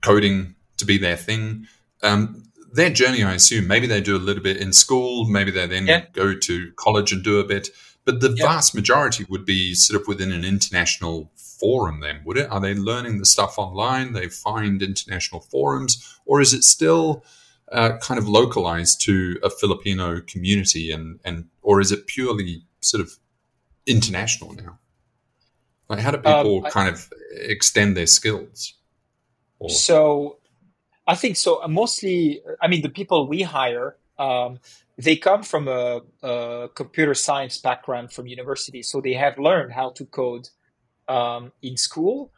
coding 0.00 0.54
to 0.76 0.84
be 0.84 0.98
their 0.98 1.16
thing? 1.16 1.66
Um, 2.02 2.44
their 2.72 2.90
journey, 2.90 3.24
I 3.24 3.34
assume, 3.34 3.66
maybe 3.66 3.86
they 3.86 4.00
do 4.00 4.16
a 4.16 4.18
little 4.18 4.42
bit 4.42 4.56
in 4.56 4.72
school, 4.72 5.24
maybe 5.26 5.50
they 5.50 5.66
then 5.66 5.86
yeah. 5.86 6.04
go 6.12 6.34
to 6.34 6.72
college 6.76 7.12
and 7.12 7.22
do 7.22 7.40
a 7.40 7.44
bit, 7.44 7.70
but 8.04 8.20
the 8.20 8.32
yeah. 8.36 8.46
vast 8.46 8.74
majority 8.74 9.24
would 9.28 9.44
be 9.44 9.74
sort 9.74 10.00
of 10.00 10.06
within 10.06 10.32
an 10.32 10.44
international 10.44 11.30
forum. 11.34 12.00
Then 12.00 12.20
would 12.24 12.38
it? 12.38 12.50
Are 12.50 12.60
they 12.60 12.74
learning 12.74 13.18
the 13.18 13.26
stuff 13.26 13.58
online? 13.58 14.12
They 14.12 14.28
find 14.28 14.82
international 14.82 15.40
forums, 15.40 16.18
or 16.24 16.40
is 16.40 16.54
it 16.54 16.64
still 16.64 17.24
uh, 17.72 17.98
kind 17.98 18.18
of 18.18 18.28
localized 18.28 19.00
to 19.02 19.38
a 19.42 19.50
Filipino 19.50 20.20
community, 20.20 20.90
and 20.90 21.20
and 21.24 21.46
or 21.62 21.80
is 21.80 21.92
it 21.92 22.06
purely 22.06 22.64
sort 22.80 23.00
of 23.00 23.12
international 23.86 24.52
now? 24.54 24.78
Like, 25.88 26.00
how 26.00 26.12
do 26.12 26.18
um, 26.18 26.22
people 26.22 26.58
um, 26.58 26.66
I, 26.66 26.70
kind 26.70 26.88
of 26.88 27.12
extend 27.32 27.96
their 27.96 28.06
skills? 28.06 28.74
Or? 29.58 29.70
So 29.70 30.38
I 31.06 31.14
think 31.16 31.36
so. 31.36 31.62
Uh, 31.62 31.68
mostly, 31.68 32.40
I 32.62 32.68
mean, 32.68 32.82
the 32.82 32.88
people 32.88 33.26
we 33.26 33.42
hire, 33.42 33.96
um, 34.18 34.60
they 34.96 35.16
come 35.16 35.42
from 35.42 35.66
a, 35.66 36.02
a, 36.22 36.68
computer 36.74 37.14
science 37.14 37.58
background 37.58 38.12
from 38.12 38.26
university, 38.26 38.82
so 38.82 39.00
they 39.00 39.14
have 39.14 39.38
learned 39.38 39.72
how 39.72 39.90
to 39.90 40.04
code 40.04 40.48
um, 41.08 41.52
in 41.62 41.76
school. 41.76 42.32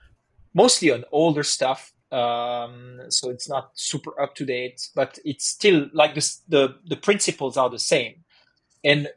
mostly 0.54 0.90
on 0.90 1.04
older 1.12 1.42
stuff. 1.42 1.91
Um, 2.12 3.00
so 3.08 3.30
it's 3.30 3.48
not 3.48 3.70
super 3.74 4.20
up 4.20 4.34
to 4.34 4.44
date, 4.44 4.88
but 4.94 5.18
it's 5.24 5.46
still 5.46 5.88
like 5.92 6.14
the, 6.14 6.36
the 6.48 6.76
the 6.86 6.96
principles 6.96 7.56
are 7.56 7.70
the 7.70 7.78
same. 7.78 8.24
And 8.84 9.08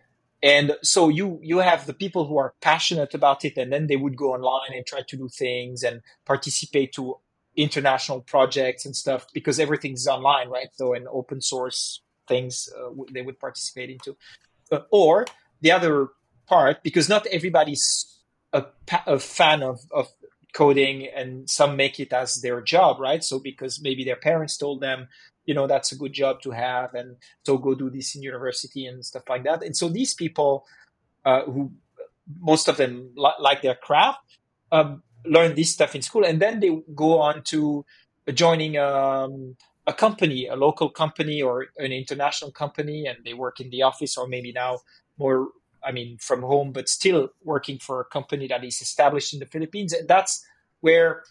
and 0.42 0.78
so 0.82 1.10
you 1.10 1.40
you 1.42 1.58
have 1.58 1.86
the 1.86 1.94
people 1.94 2.26
who 2.26 2.38
are 2.38 2.54
passionate 2.62 3.14
about 3.14 3.44
it, 3.44 3.58
and 3.58 3.72
then 3.72 3.88
they 3.88 3.98
would 3.98 4.16
go 4.16 4.34
online 4.34 4.74
and 4.74 4.86
try 4.86 5.02
to 5.08 5.18
do 5.18 5.28
things 5.28 5.84
and 5.84 6.02
participate 6.26 6.94
to 6.94 7.18
international 7.58 8.22
projects 8.22 8.86
and 8.86 8.96
stuff 8.96 9.28
because 9.34 9.60
everything's 9.60 10.08
online, 10.08 10.50
right? 10.50 10.70
So 10.74 10.94
and 10.94 11.08
open 11.08 11.42
source 11.42 12.02
things 12.28 12.70
uh, 12.78 12.90
they 13.14 13.22
would 13.22 13.40
participate 13.40 13.90
into, 13.90 14.18
uh, 14.72 14.80
or 14.92 15.26
the 15.62 15.72
other 15.72 16.10
part 16.48 16.84
because 16.84 17.10
not 17.10 17.26
everybody's 17.28 18.20
a, 18.54 18.66
a 19.06 19.20
fan 19.20 19.64
of, 19.64 19.82
of 19.92 20.08
coding 20.56 21.08
and 21.14 21.50
some 21.50 21.76
make 21.76 22.00
it 22.00 22.14
as 22.14 22.42
their 22.42 22.62
job, 22.62 22.98
right? 23.00 23.24
So 23.24 23.40
because 23.40 23.82
maybe 23.82 24.06
their 24.06 24.16
parents 24.16 24.58
told 24.58 24.80
them, 24.80 25.10
you 25.46 25.54
know, 25.54 25.68
that's 25.68 25.92
a 25.92 25.98
good 25.98 26.14
job 26.14 26.42
to 26.44 26.52
have, 26.52 26.96
and 26.96 27.18
so 27.46 27.58
go 27.58 27.76
do 27.76 27.90
this 27.90 28.16
in 28.16 28.24
university 28.24 28.86
and 28.88 29.06
stuff 29.06 29.24
like 29.30 29.44
that. 29.44 29.64
And 29.64 29.76
so 29.76 29.90
these 29.90 30.14
people, 30.14 30.66
uh, 31.26 31.44
who 31.44 31.72
most 32.40 32.68
of 32.68 32.78
them 32.78 33.12
li- 33.16 33.40
like 33.40 33.62
their 33.62 33.76
craft, 33.76 34.20
um, 34.72 35.04
learn 35.26 35.54
this 35.56 35.72
stuff 35.72 35.94
in 35.94 36.02
school, 36.02 36.24
and 36.26 36.42
then 36.42 36.62
they 36.62 36.72
go 36.96 37.20
on 37.20 37.44
to 37.44 37.86
joining 38.34 38.78
um, 38.78 39.56
a 39.86 39.94
company, 39.94 40.48
a 40.48 40.56
local 40.56 40.90
company 40.90 41.42
or 41.42 41.68
an 41.78 41.92
international 41.92 42.52
company, 42.52 43.06
and 43.06 43.18
they 43.26 43.34
work 43.34 43.60
in 43.60 43.70
the 43.70 43.84
office 43.84 44.18
or 44.18 44.28
maybe 44.28 44.52
now 44.52 44.80
more 45.20 45.50
I 45.86 45.92
mean, 45.92 46.18
from 46.20 46.42
home, 46.42 46.72
but 46.72 46.90
still 46.90 47.30
working 47.44 47.80
for 47.80 48.02
a 48.02 48.06
company 48.06 48.48
that 48.48 48.64
is 48.64 48.82
established 48.82 49.34
in 49.34 49.40
the 49.40 49.46
Philippines. 49.46 49.94
And 49.94 50.08
that's 50.08 50.46
where 50.82 51.24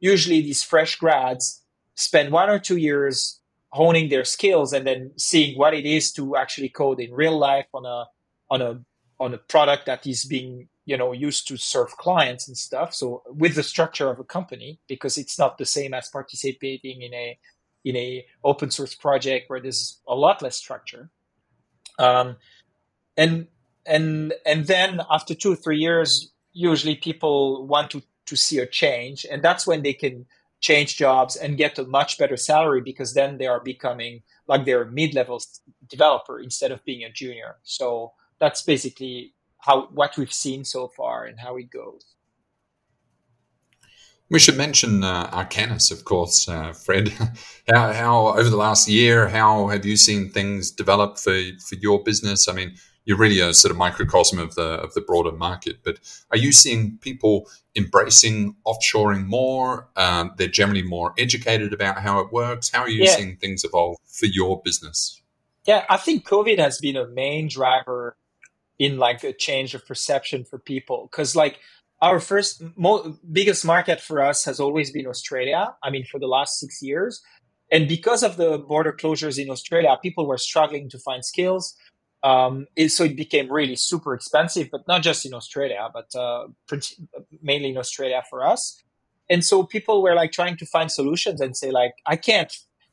usually 0.00 0.40
these 0.40 0.62
fresh 0.62 0.96
grads 0.96 1.62
spend 1.94 2.32
one 2.32 2.48
or 2.48 2.58
two 2.58 2.76
years 2.76 3.40
honing 3.70 4.08
their 4.08 4.24
skills 4.24 4.72
and 4.72 4.86
then 4.86 5.10
seeing 5.16 5.58
what 5.58 5.74
it 5.74 5.84
is 5.84 6.12
to 6.12 6.36
actually 6.36 6.68
code 6.68 7.00
in 7.00 7.12
real 7.12 7.36
life 7.36 7.66
on 7.74 7.84
a 7.84 8.04
on 8.50 8.62
a 8.62 8.80
on 9.20 9.34
a 9.34 9.38
product 9.38 9.86
that 9.86 10.06
is 10.06 10.24
being 10.24 10.68
you 10.86 10.96
know 10.96 11.12
used 11.12 11.46
to 11.46 11.56
serve 11.56 11.90
clients 11.98 12.48
and 12.48 12.56
stuff 12.56 12.94
so 12.94 13.22
with 13.28 13.54
the 13.56 13.62
structure 13.62 14.08
of 14.08 14.18
a 14.18 14.24
company 14.24 14.80
because 14.88 15.18
it's 15.18 15.38
not 15.38 15.58
the 15.58 15.66
same 15.66 15.92
as 15.92 16.08
participating 16.08 17.02
in 17.02 17.12
a 17.12 17.38
in 17.84 17.94
a 17.96 18.24
open 18.42 18.70
source 18.70 18.94
project 18.94 19.50
where 19.50 19.60
there's 19.60 20.00
a 20.08 20.14
lot 20.14 20.40
less 20.40 20.56
structure 20.56 21.10
um, 21.98 22.36
and 23.16 23.48
and 23.88 24.34
and 24.46 24.66
then 24.66 25.00
after 25.10 25.34
two 25.34 25.52
or 25.52 25.56
three 25.56 25.78
years, 25.78 26.32
usually 26.52 26.94
people 26.96 27.66
want 27.66 27.90
to 27.92 28.02
to 28.26 28.36
see 28.36 28.58
a 28.58 28.66
change, 28.66 29.26
and 29.30 29.42
that's 29.42 29.66
when 29.66 29.82
they 29.82 29.94
can 29.94 30.26
change 30.60 30.96
jobs 30.96 31.36
and 31.36 31.56
get 31.56 31.78
a 31.78 31.84
much 31.84 32.18
better 32.18 32.36
salary 32.36 32.80
because 32.80 33.14
then 33.14 33.38
they 33.38 33.46
are 33.46 33.60
becoming 33.60 34.22
like 34.48 34.64
they're 34.64 34.84
mid-level 34.84 35.40
developer 35.88 36.40
instead 36.40 36.72
of 36.72 36.84
being 36.84 37.04
a 37.04 37.12
junior. 37.12 37.56
So 37.62 38.12
that's 38.40 38.62
basically 38.62 39.34
how 39.60 39.86
what 39.86 40.16
we've 40.16 40.32
seen 40.32 40.64
so 40.64 40.88
far 40.88 41.24
and 41.24 41.38
how 41.40 41.56
it 41.56 41.70
goes. 41.70 42.04
We 44.30 44.38
should 44.38 44.58
mention 44.58 45.04
uh, 45.04 45.30
Arcanys, 45.30 45.90
of 45.90 46.04
course, 46.04 46.48
uh, 46.48 46.72
Fred. 46.72 47.08
how, 47.68 47.92
how 47.92 48.26
over 48.28 48.50
the 48.50 48.56
last 48.56 48.86
year, 48.86 49.28
how 49.28 49.68
have 49.68 49.86
you 49.86 49.96
seen 49.96 50.28
things 50.28 50.70
develop 50.70 51.18
for 51.18 51.40
for 51.66 51.76
your 51.76 52.02
business? 52.02 52.46
I 52.48 52.52
mean, 52.52 52.74
you're 53.08 53.16
really 53.16 53.40
a 53.40 53.54
sort 53.54 53.70
of 53.70 53.78
microcosm 53.78 54.38
of 54.38 54.54
the 54.54 54.74
of 54.84 54.92
the 54.92 55.00
broader 55.00 55.32
market. 55.32 55.78
But 55.82 55.98
are 56.30 56.36
you 56.36 56.52
seeing 56.52 56.98
people 56.98 57.48
embracing 57.74 58.54
offshoring 58.66 59.24
more? 59.24 59.88
Um, 59.96 60.32
they're 60.36 60.46
generally 60.46 60.82
more 60.82 61.14
educated 61.16 61.72
about 61.72 62.02
how 62.02 62.20
it 62.20 62.30
works. 62.30 62.68
How 62.68 62.82
are 62.82 62.88
you 62.90 63.04
yeah. 63.04 63.16
seeing 63.16 63.36
things 63.36 63.64
evolve 63.64 63.96
for 64.04 64.26
your 64.26 64.60
business? 64.62 65.22
Yeah, 65.66 65.86
I 65.88 65.96
think 65.96 66.28
COVID 66.28 66.58
has 66.58 66.78
been 66.78 66.96
a 66.96 67.08
main 67.08 67.48
driver 67.48 68.14
in 68.78 68.98
like 68.98 69.24
a 69.24 69.32
change 69.32 69.74
of 69.74 69.86
perception 69.86 70.44
for 70.44 70.58
people 70.58 71.08
because 71.10 71.34
like 71.34 71.60
our 72.02 72.20
first 72.20 72.62
mo- 72.76 73.16
biggest 73.32 73.64
market 73.64 74.02
for 74.02 74.22
us 74.22 74.44
has 74.44 74.60
always 74.60 74.90
been 74.90 75.06
Australia. 75.06 75.74
I 75.82 75.88
mean, 75.88 76.04
for 76.04 76.20
the 76.20 76.26
last 76.28 76.60
six 76.60 76.82
years. 76.82 77.22
And 77.72 77.88
because 77.88 78.22
of 78.22 78.36
the 78.36 78.58
border 78.58 78.92
closures 78.92 79.42
in 79.42 79.50
Australia, 79.50 79.96
people 80.02 80.26
were 80.26 80.38
struggling 80.38 80.90
to 80.90 80.98
find 80.98 81.24
skills. 81.24 81.74
Um, 82.22 82.66
it, 82.74 82.88
so 82.90 83.04
it 83.04 83.16
became 83.16 83.50
really 83.50 83.76
super 83.76 84.12
expensive, 84.14 84.70
but 84.70 84.86
not 84.88 85.02
just 85.02 85.24
in 85.24 85.34
Australia, 85.34 85.88
but 85.92 86.14
uh, 86.16 86.48
mainly 87.40 87.70
in 87.70 87.78
Australia 87.78 88.22
for 88.28 88.44
us. 88.44 88.82
And 89.30 89.44
so 89.44 89.62
people 89.62 90.02
were 90.02 90.14
like 90.14 90.32
trying 90.32 90.56
to 90.56 90.66
find 90.66 90.90
solutions 90.90 91.40
and 91.40 91.56
say 91.56 91.70
like, 91.70 91.94
I 92.06 92.16
can't, 92.16 92.52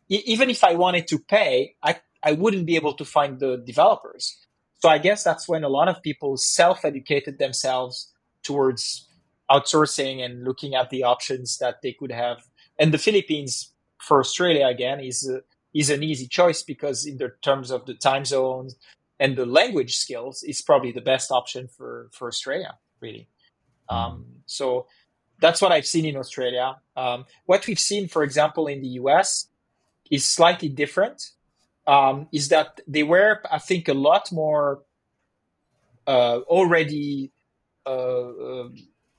even 0.09 0.49
if 0.49 0.63
I 0.63 0.75
wanted 0.75 1.07
to 1.07 1.19
pay, 1.19 1.75
I, 1.81 1.99
I 2.21 2.33
wouldn't 2.33 2.65
be 2.65 2.75
able 2.75 2.93
to 2.93 3.05
find 3.05 3.39
the 3.39 3.57
developers. 3.57 4.37
So 4.79 4.89
I 4.89 4.99
guess 4.99 5.23
that's 5.23 5.47
when 5.47 5.63
a 5.63 5.69
lot 5.69 5.87
of 5.87 6.03
people 6.03 6.37
self-educated 6.37 7.39
themselves 7.39 8.11
towards 8.43 9.07
outsourcing 9.49 10.23
and 10.23 10.43
looking 10.43 10.75
at 10.75 10.89
the 10.89 11.03
options 11.03 11.57
that 11.57 11.81
they 11.81 11.93
could 11.93 12.11
have. 12.11 12.43
And 12.77 12.93
the 12.93 12.97
Philippines 12.97 13.71
for 13.99 14.19
Australia 14.19 14.67
again 14.67 14.99
is 14.99 15.27
uh, 15.27 15.39
is 15.73 15.89
an 15.89 16.03
easy 16.03 16.27
choice 16.27 16.63
because 16.63 17.05
in 17.05 17.17
the 17.17 17.33
terms 17.41 17.69
of 17.69 17.85
the 17.85 17.95
time 17.95 18.23
zones 18.23 18.75
and 19.19 19.35
the 19.35 19.45
language 19.45 19.95
skills 19.95 20.43
is 20.43 20.61
probably 20.61 20.91
the 20.91 21.01
best 21.01 21.31
option 21.31 21.67
for 21.67 22.09
for 22.11 22.27
Australia, 22.27 22.77
really. 22.99 23.27
Hmm. 23.89 23.95
Um, 23.95 24.25
so 24.45 24.87
that's 25.39 25.61
what 25.61 25.71
I've 25.71 25.85
seen 25.85 26.05
in 26.05 26.17
Australia. 26.17 26.77
Um, 26.95 27.25
what 27.45 27.67
we've 27.67 27.79
seen, 27.79 28.07
for 28.07 28.23
example, 28.23 28.67
in 28.67 28.81
the 28.81 28.99
US 28.99 29.47
is 30.09 30.25
slightly 30.25 30.69
different. 30.69 31.31
Um, 31.87 32.27
is 32.31 32.49
that 32.49 32.81
they 32.87 33.03
were, 33.03 33.41
I 33.51 33.59
think, 33.59 33.87
a 33.87 33.93
lot 33.93 34.31
more 34.31 34.81
uh, 36.07 36.39
already 36.47 37.31
uh, 37.85 37.89
uh, 37.89 38.69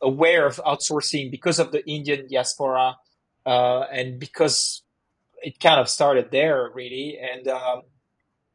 aware 0.02 0.46
of 0.46 0.56
outsourcing 0.56 1.30
because 1.30 1.60
of 1.60 1.70
the 1.70 1.88
Indian 1.88 2.26
diaspora 2.28 2.96
uh, 3.44 3.80
and 3.92 4.18
because 4.18 4.82
it 5.42 5.60
kind 5.60 5.78
of 5.78 5.88
started 5.88 6.32
there, 6.32 6.70
really. 6.74 7.18
And 7.18 7.46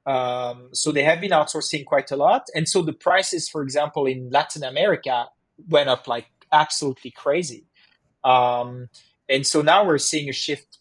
um, 0.06 0.70
so 0.74 0.92
they 0.92 1.04
have 1.04 1.22
been 1.22 1.32
outsourcing 1.32 1.86
quite 1.86 2.12
a 2.12 2.16
lot. 2.16 2.48
And 2.56 2.68
so 2.68 2.82
the 2.82 2.94
prices, 2.94 3.48
for 3.50 3.62
example, 3.62 4.06
in 4.06 4.30
Latin 4.30 4.64
America 4.64 5.28
went 5.70 5.90
up 5.90 6.08
like 6.08 6.28
absolutely 6.52 7.12
crazy. 7.12 7.66
Um, 8.24 8.90
and 9.30 9.46
so 9.46 9.62
now 9.62 9.86
we're 9.86 9.98
seeing 9.98 10.30
a 10.30 10.34
shift, 10.34 10.80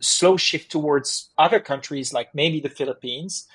slow 0.00 0.36
shift 0.36 0.70
towards 0.70 1.30
other 1.38 1.60
countries 1.60 2.12
like 2.12 2.34
maybe 2.34 2.60
the 2.60 2.68
Philippines, 2.68 3.48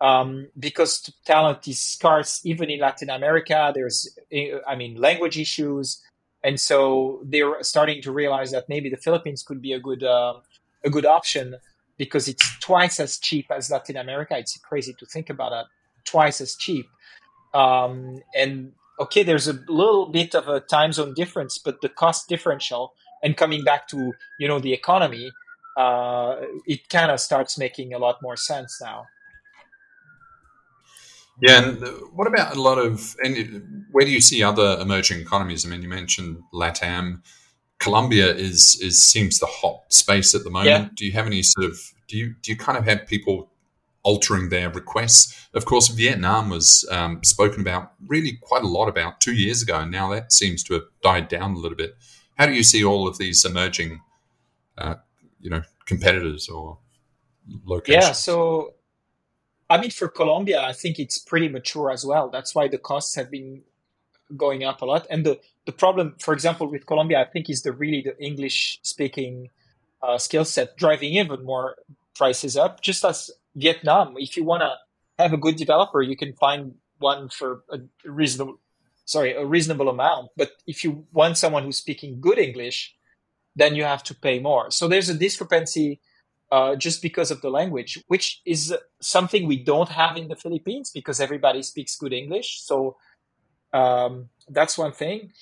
um, 0.00 0.48
because 0.58 1.12
talent 1.24 1.66
is 1.66 1.80
scarce 1.80 2.40
even 2.44 2.70
in 2.70 2.80
Latin 2.80 3.10
America. 3.10 3.72
There's, 3.74 4.16
eh, 4.30 4.58
I 4.66 4.76
mean, 4.76 4.96
language 4.96 5.38
issues. 5.38 6.02
And 6.42 6.60
so 6.60 7.20
they're 7.24 7.62
starting 7.62 8.02
to 8.02 8.12
realize 8.12 8.50
that 8.52 8.68
maybe 8.68 8.90
the 8.90 8.96
Philippines 8.96 9.42
could 9.42 9.62
be 9.62 9.72
a 9.72 9.80
good, 9.80 10.04
uh, 10.04 10.34
a 10.84 10.90
good 10.90 11.06
option 11.06 11.56
because 11.96 12.28
it's 12.28 12.58
twice 12.60 13.00
as 13.00 13.18
cheap 13.18 13.46
as 13.50 13.70
Latin 13.70 13.96
America. 13.96 14.36
It's 14.36 14.56
crazy 14.58 14.94
to 14.98 15.06
think 15.06 15.30
about 15.30 15.50
that. 15.50 15.66
Twice 16.04 16.40
as 16.40 16.56
cheap. 16.56 16.86
Um, 17.52 18.22
and 18.36 18.72
okay, 19.00 19.22
there's 19.22 19.48
a 19.48 19.58
little 19.68 20.06
bit 20.06 20.34
of 20.34 20.48
a 20.48 20.60
time 20.60 20.92
zone 20.92 21.14
difference, 21.14 21.58
but 21.58 21.80
the 21.80 21.88
cost 21.88 22.28
differential 22.28 22.94
and 23.22 23.36
coming 23.36 23.64
back 23.64 23.88
to 23.88 24.12
you 24.38 24.48
know 24.48 24.58
the 24.58 24.72
economy, 24.72 25.32
uh, 25.76 26.36
it 26.66 26.88
kind 26.88 27.10
of 27.10 27.20
starts 27.20 27.58
making 27.58 27.94
a 27.94 27.98
lot 27.98 28.20
more 28.22 28.36
sense 28.36 28.80
now. 28.80 29.06
Yeah, 31.40 31.64
and 31.64 31.82
what 32.12 32.28
about 32.28 32.54
a 32.56 32.60
lot 32.60 32.78
of 32.78 33.16
and 33.22 33.86
where 33.90 34.04
do 34.04 34.12
you 34.12 34.20
see 34.20 34.42
other 34.42 34.78
emerging 34.80 35.20
economies? 35.20 35.66
I 35.66 35.70
mean, 35.70 35.82
you 35.82 35.88
mentioned 35.88 36.42
LATAM. 36.52 37.22
Colombia 37.78 38.32
is 38.32 38.78
is 38.80 39.02
seems 39.02 39.38
the 39.40 39.46
hot 39.46 39.73
space 39.94 40.34
at 40.34 40.44
the 40.44 40.50
moment. 40.50 40.68
Yeah. 40.68 40.88
Do 40.94 41.06
you 41.06 41.12
have 41.12 41.26
any 41.26 41.42
sort 41.42 41.66
of 41.66 41.78
do 42.08 42.16
you 42.16 42.34
do 42.42 42.52
you 42.52 42.56
kind 42.56 42.76
of 42.76 42.84
have 42.84 43.06
people 43.06 43.50
altering 44.02 44.50
their 44.50 44.70
requests? 44.70 45.48
Of 45.54 45.64
course, 45.64 45.88
Vietnam 45.88 46.50
was 46.50 46.86
um, 46.90 47.22
spoken 47.24 47.60
about 47.60 47.92
really 48.06 48.38
quite 48.42 48.62
a 48.62 48.68
lot 48.68 48.88
about 48.88 49.20
two 49.20 49.34
years 49.34 49.62
ago, 49.62 49.80
and 49.80 49.90
now 49.90 50.10
that 50.10 50.32
seems 50.32 50.62
to 50.64 50.74
have 50.74 50.84
died 51.02 51.28
down 51.28 51.52
a 51.52 51.58
little 51.58 51.76
bit. 51.76 51.96
How 52.36 52.46
do 52.46 52.52
you 52.52 52.62
see 52.62 52.84
all 52.84 53.06
of 53.06 53.18
these 53.18 53.44
emerging, 53.44 54.00
uh, 54.76 54.96
you 55.40 55.50
know, 55.50 55.62
competitors 55.86 56.48
or 56.48 56.78
locations? 57.64 58.04
Yeah, 58.04 58.12
so 58.12 58.74
I 59.70 59.80
mean, 59.80 59.90
for 59.90 60.08
Colombia, 60.08 60.60
I 60.62 60.72
think 60.72 60.98
it's 60.98 61.18
pretty 61.18 61.48
mature 61.48 61.90
as 61.90 62.04
well. 62.04 62.28
That's 62.28 62.54
why 62.54 62.68
the 62.68 62.78
costs 62.78 63.14
have 63.14 63.30
been 63.30 63.62
going 64.36 64.64
up 64.64 64.82
a 64.82 64.84
lot. 64.84 65.06
And 65.10 65.24
the, 65.24 65.40
the 65.66 65.72
problem, 65.72 66.16
for 66.18 66.34
example, 66.34 66.66
with 66.66 66.86
Colombia, 66.86 67.20
I 67.20 67.24
think 67.24 67.48
is 67.48 67.62
the 67.62 67.72
really 67.72 68.02
the 68.02 68.20
English 68.22 68.80
speaking 68.82 69.50
uh, 70.04 70.18
skill 70.18 70.44
set 70.44 70.76
driving 70.76 71.14
even 71.14 71.44
more 71.44 71.76
prices 72.14 72.56
up. 72.56 72.80
Just 72.80 73.04
as 73.04 73.30
Vietnam, 73.54 74.14
if 74.18 74.36
you 74.36 74.44
want 74.44 74.62
to 74.62 74.74
have 75.18 75.32
a 75.32 75.36
good 75.36 75.56
developer, 75.56 76.02
you 76.02 76.16
can 76.16 76.32
find 76.34 76.74
one 76.98 77.28
for 77.28 77.62
a 77.70 77.78
reasonable 78.04 78.58
sorry, 79.04 79.34
a 79.34 79.44
reasonable 79.44 79.88
amount. 79.88 80.30
But 80.36 80.52
if 80.66 80.82
you 80.84 81.06
want 81.12 81.36
someone 81.36 81.64
who's 81.64 81.76
speaking 81.76 82.20
good 82.20 82.38
English, 82.38 82.94
then 83.56 83.74
you 83.74 83.84
have 83.84 84.02
to 84.04 84.14
pay 84.14 84.38
more. 84.40 84.70
So 84.70 84.88
there's 84.88 85.08
a 85.08 85.14
discrepancy 85.14 86.00
uh, 86.50 86.76
just 86.76 87.02
because 87.02 87.30
of 87.30 87.40
the 87.40 87.50
language, 87.50 88.02
which 88.08 88.40
is 88.44 88.74
something 89.00 89.46
we 89.46 89.62
don't 89.62 89.88
have 89.88 90.16
in 90.16 90.28
the 90.28 90.36
Philippines 90.36 90.90
because 90.92 91.20
everybody 91.20 91.62
speaks 91.62 91.96
good 91.96 92.12
English. 92.12 92.62
So 92.62 92.96
um, 93.72 94.28
that's 94.48 94.78
one 94.78 94.92
thing. 94.92 95.32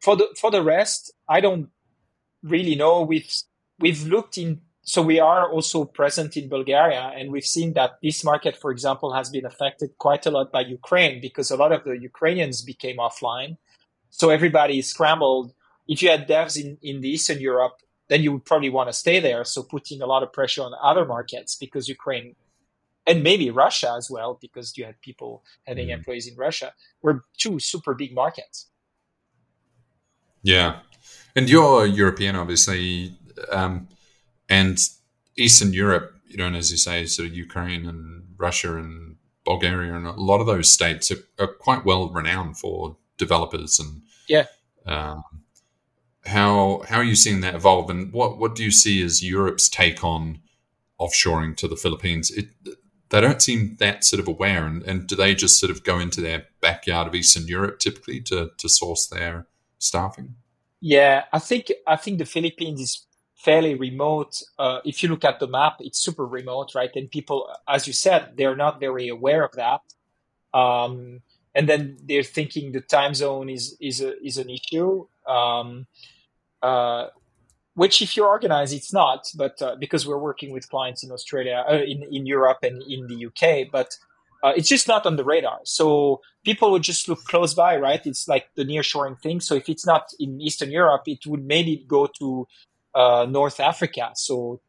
For 0.00 0.16
the 0.16 0.28
for 0.38 0.50
the 0.50 0.62
rest, 0.62 1.12
I 1.28 1.40
don't 1.40 1.68
really 2.42 2.74
know. 2.74 3.02
We've 3.02 3.32
we've 3.78 4.04
looked 4.06 4.38
in. 4.38 4.60
So 4.82 5.02
we 5.02 5.18
are 5.18 5.50
also 5.50 5.84
present 5.84 6.36
in 6.36 6.48
Bulgaria, 6.48 7.12
and 7.16 7.32
we've 7.32 7.44
seen 7.44 7.72
that 7.72 7.98
this 8.02 8.22
market, 8.22 8.56
for 8.56 8.70
example, 8.70 9.12
has 9.12 9.30
been 9.30 9.44
affected 9.44 9.90
quite 9.98 10.26
a 10.26 10.30
lot 10.30 10.52
by 10.52 10.60
Ukraine 10.60 11.20
because 11.20 11.50
a 11.50 11.56
lot 11.56 11.72
of 11.72 11.82
the 11.82 11.98
Ukrainians 11.98 12.62
became 12.62 12.98
offline. 12.98 13.56
So 14.10 14.30
everybody 14.30 14.80
scrambled. 14.82 15.54
If 15.88 16.02
you 16.02 16.10
had 16.10 16.28
devs 16.28 16.56
in, 16.62 16.78
in 16.82 17.00
the 17.00 17.08
Eastern 17.08 17.40
Europe, 17.40 17.76
then 18.08 18.22
you 18.22 18.32
would 18.32 18.44
probably 18.44 18.70
want 18.70 18.88
to 18.88 18.92
stay 18.92 19.18
there. 19.18 19.42
So 19.44 19.64
putting 19.64 20.00
a 20.02 20.06
lot 20.06 20.22
of 20.22 20.32
pressure 20.32 20.62
on 20.62 20.72
other 20.80 21.04
markets 21.04 21.56
because 21.56 21.88
Ukraine 21.88 22.36
and 23.06 23.22
maybe 23.22 23.50
Russia 23.50 23.94
as 23.96 24.10
well, 24.10 24.38
because 24.40 24.76
you 24.76 24.84
had 24.84 25.00
people 25.00 25.44
having 25.66 25.88
mm. 25.88 25.92
employees 25.92 26.26
in 26.26 26.36
Russia, 26.36 26.72
were 27.02 27.24
two 27.38 27.58
super 27.58 27.94
big 27.94 28.14
markets. 28.14 28.68
Yeah. 30.42 30.80
And 31.36 31.48
you're 31.48 31.86
European, 31.86 32.36
obviously, 32.36 33.12
um, 33.50 33.88
and 34.48 34.78
Eastern 35.36 35.72
Europe, 35.72 36.14
you 36.28 36.36
know, 36.36 36.46
and 36.46 36.56
as 36.56 36.70
you 36.70 36.76
say, 36.76 37.06
sort 37.06 37.28
of 37.28 37.34
Ukraine 37.34 37.86
and 37.86 38.34
Russia 38.38 38.76
and 38.76 39.16
Bulgaria 39.44 39.94
and 39.94 40.06
a 40.06 40.12
lot 40.12 40.40
of 40.40 40.46
those 40.46 40.68
states 40.68 41.10
are, 41.10 41.22
are 41.38 41.46
quite 41.46 41.84
well 41.84 42.08
renowned 42.08 42.58
for 42.58 42.96
developers 43.16 43.78
and 43.78 44.02
yeah. 44.28 44.46
Um, 44.84 45.22
how 46.26 46.82
how 46.88 46.98
are 46.98 47.04
you 47.04 47.14
seeing 47.14 47.40
that 47.40 47.54
evolve, 47.54 47.90
and 47.90 48.12
what 48.12 48.38
what 48.38 48.54
do 48.54 48.64
you 48.64 48.70
see 48.70 49.02
as 49.02 49.22
Europe's 49.22 49.68
take 49.68 50.02
on 50.02 50.40
offshoring 51.00 51.56
to 51.58 51.68
the 51.68 51.76
Philippines? 51.76 52.30
It, 52.30 52.48
they 53.08 53.20
don't 53.20 53.40
seem 53.40 53.76
that 53.78 54.04
sort 54.04 54.20
of 54.20 54.26
aware, 54.26 54.66
and, 54.66 54.82
and 54.82 55.06
do 55.06 55.14
they 55.14 55.34
just 55.34 55.60
sort 55.60 55.70
of 55.70 55.84
go 55.84 56.00
into 56.00 56.20
their 56.20 56.46
backyard 56.60 57.06
of 57.06 57.14
Eastern 57.14 57.46
Europe 57.46 57.78
typically 57.78 58.20
to 58.22 58.50
to 58.58 58.68
source 58.68 59.06
their 59.06 59.46
staffing? 59.78 60.34
Yeah, 60.80 61.24
I 61.32 61.38
think 61.38 61.72
I 61.86 61.96
think 61.96 62.18
the 62.18 62.24
Philippines 62.24 62.80
is 62.80 63.05
fairly 63.46 63.74
remote. 63.76 64.42
Uh, 64.58 64.80
if 64.84 65.02
you 65.02 65.08
look 65.08 65.24
at 65.24 65.38
the 65.38 65.46
map, 65.46 65.76
it's 65.78 66.00
super 66.06 66.26
remote, 66.26 66.74
right? 66.74 66.90
And 66.96 67.08
people, 67.08 67.38
as 67.76 67.86
you 67.86 67.92
said, 67.92 68.20
they're 68.36 68.60
not 68.64 68.80
very 68.80 69.06
aware 69.08 69.44
of 69.44 69.52
that. 69.52 69.82
Um, 70.52 71.22
and 71.54 71.68
then 71.70 71.96
they're 72.08 72.30
thinking 72.38 72.72
the 72.72 72.84
time 72.96 73.14
zone 73.14 73.48
is 73.48 73.64
is 73.80 74.00
a, 74.08 74.10
is 74.28 74.36
an 74.44 74.50
issue. 74.50 75.06
Um, 75.38 75.86
uh, 76.60 77.06
which 77.82 77.96
if 78.02 78.16
you're 78.16 78.32
organized, 78.38 78.74
it's 78.74 78.92
not, 79.02 79.20
but 79.42 79.54
uh, 79.62 79.76
because 79.84 80.02
we're 80.06 80.24
working 80.30 80.50
with 80.50 80.68
clients 80.74 81.04
in 81.04 81.10
Australia, 81.12 81.58
uh, 81.70 81.82
in, 81.92 81.98
in 82.16 82.22
Europe 82.36 82.60
and 82.62 82.82
in 82.94 83.06
the 83.10 83.18
UK, 83.28 83.70
but 83.70 83.88
uh, 84.42 84.52
it's 84.56 84.70
just 84.76 84.88
not 84.88 85.04
on 85.04 85.16
the 85.16 85.24
radar. 85.32 85.60
So 85.64 86.22
people 86.42 86.70
would 86.72 86.82
just 86.82 87.06
look 87.08 87.22
close 87.24 87.52
by, 87.52 87.76
right? 87.76 88.02
It's 88.06 88.26
like 88.28 88.46
the 88.54 88.64
nearshoring 88.64 89.20
thing. 89.20 89.40
So 89.40 89.54
if 89.54 89.68
it's 89.68 89.86
not 89.86 90.04
in 90.18 90.40
Eastern 90.40 90.70
Europe, 90.70 91.04
it 91.06 91.26
would 91.26 91.44
maybe 91.44 91.84
go 91.86 92.08
to 92.18 92.46
uh, 92.96 93.26
North 93.28 93.60
Africa, 93.60 94.10
so 94.14 94.60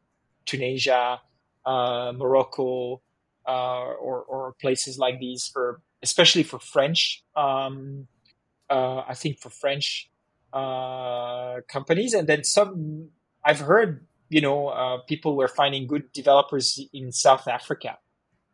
Tunisia, 0.44 1.20
uh, 1.66 2.12
Morocco, 2.14 3.00
or, 3.46 4.22
or 4.22 4.54
places 4.60 4.98
like 4.98 5.18
these 5.18 5.48
for, 5.48 5.80
especially 6.02 6.44
for 6.44 6.58
French. 6.58 7.24
Um, 7.34 8.06
I 8.70 9.14
think 9.14 9.40
for 9.40 9.50
French 9.50 10.10
uh, 10.52 11.60
companies, 11.68 12.14
and 12.14 12.26
then 12.26 12.44
some. 12.44 13.10
I've 13.44 13.60
heard 13.60 14.06
you 14.28 14.40
know 14.40 14.68
uh, 14.68 14.98
people 15.06 15.36
were 15.36 15.48
finding 15.48 15.86
good 15.86 16.12
developers 16.12 16.80
in 16.92 17.12
South 17.12 17.48
Africa. 17.48 17.98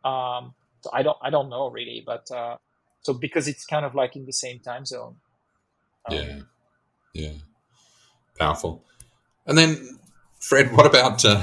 Um, 0.03 0.53
so 0.81 0.89
I 0.93 1.03
don't 1.03 1.17
I 1.21 1.29
don't 1.29 1.49
know 1.49 1.69
really, 1.69 2.03
but 2.05 2.29
uh, 2.31 2.57
so 3.01 3.13
because 3.13 3.47
it's 3.47 3.65
kind 3.65 3.85
of 3.85 3.95
like 3.95 4.15
in 4.15 4.25
the 4.25 4.33
same 4.33 4.59
time 4.59 4.85
zone. 4.85 5.15
Um, 6.05 6.15
yeah, 6.15 6.39
yeah, 7.13 7.31
powerful. 8.37 8.83
And 9.45 9.57
then 9.57 9.99
Fred, 10.39 10.75
what 10.75 10.85
about 10.85 11.23
uh, 11.25 11.41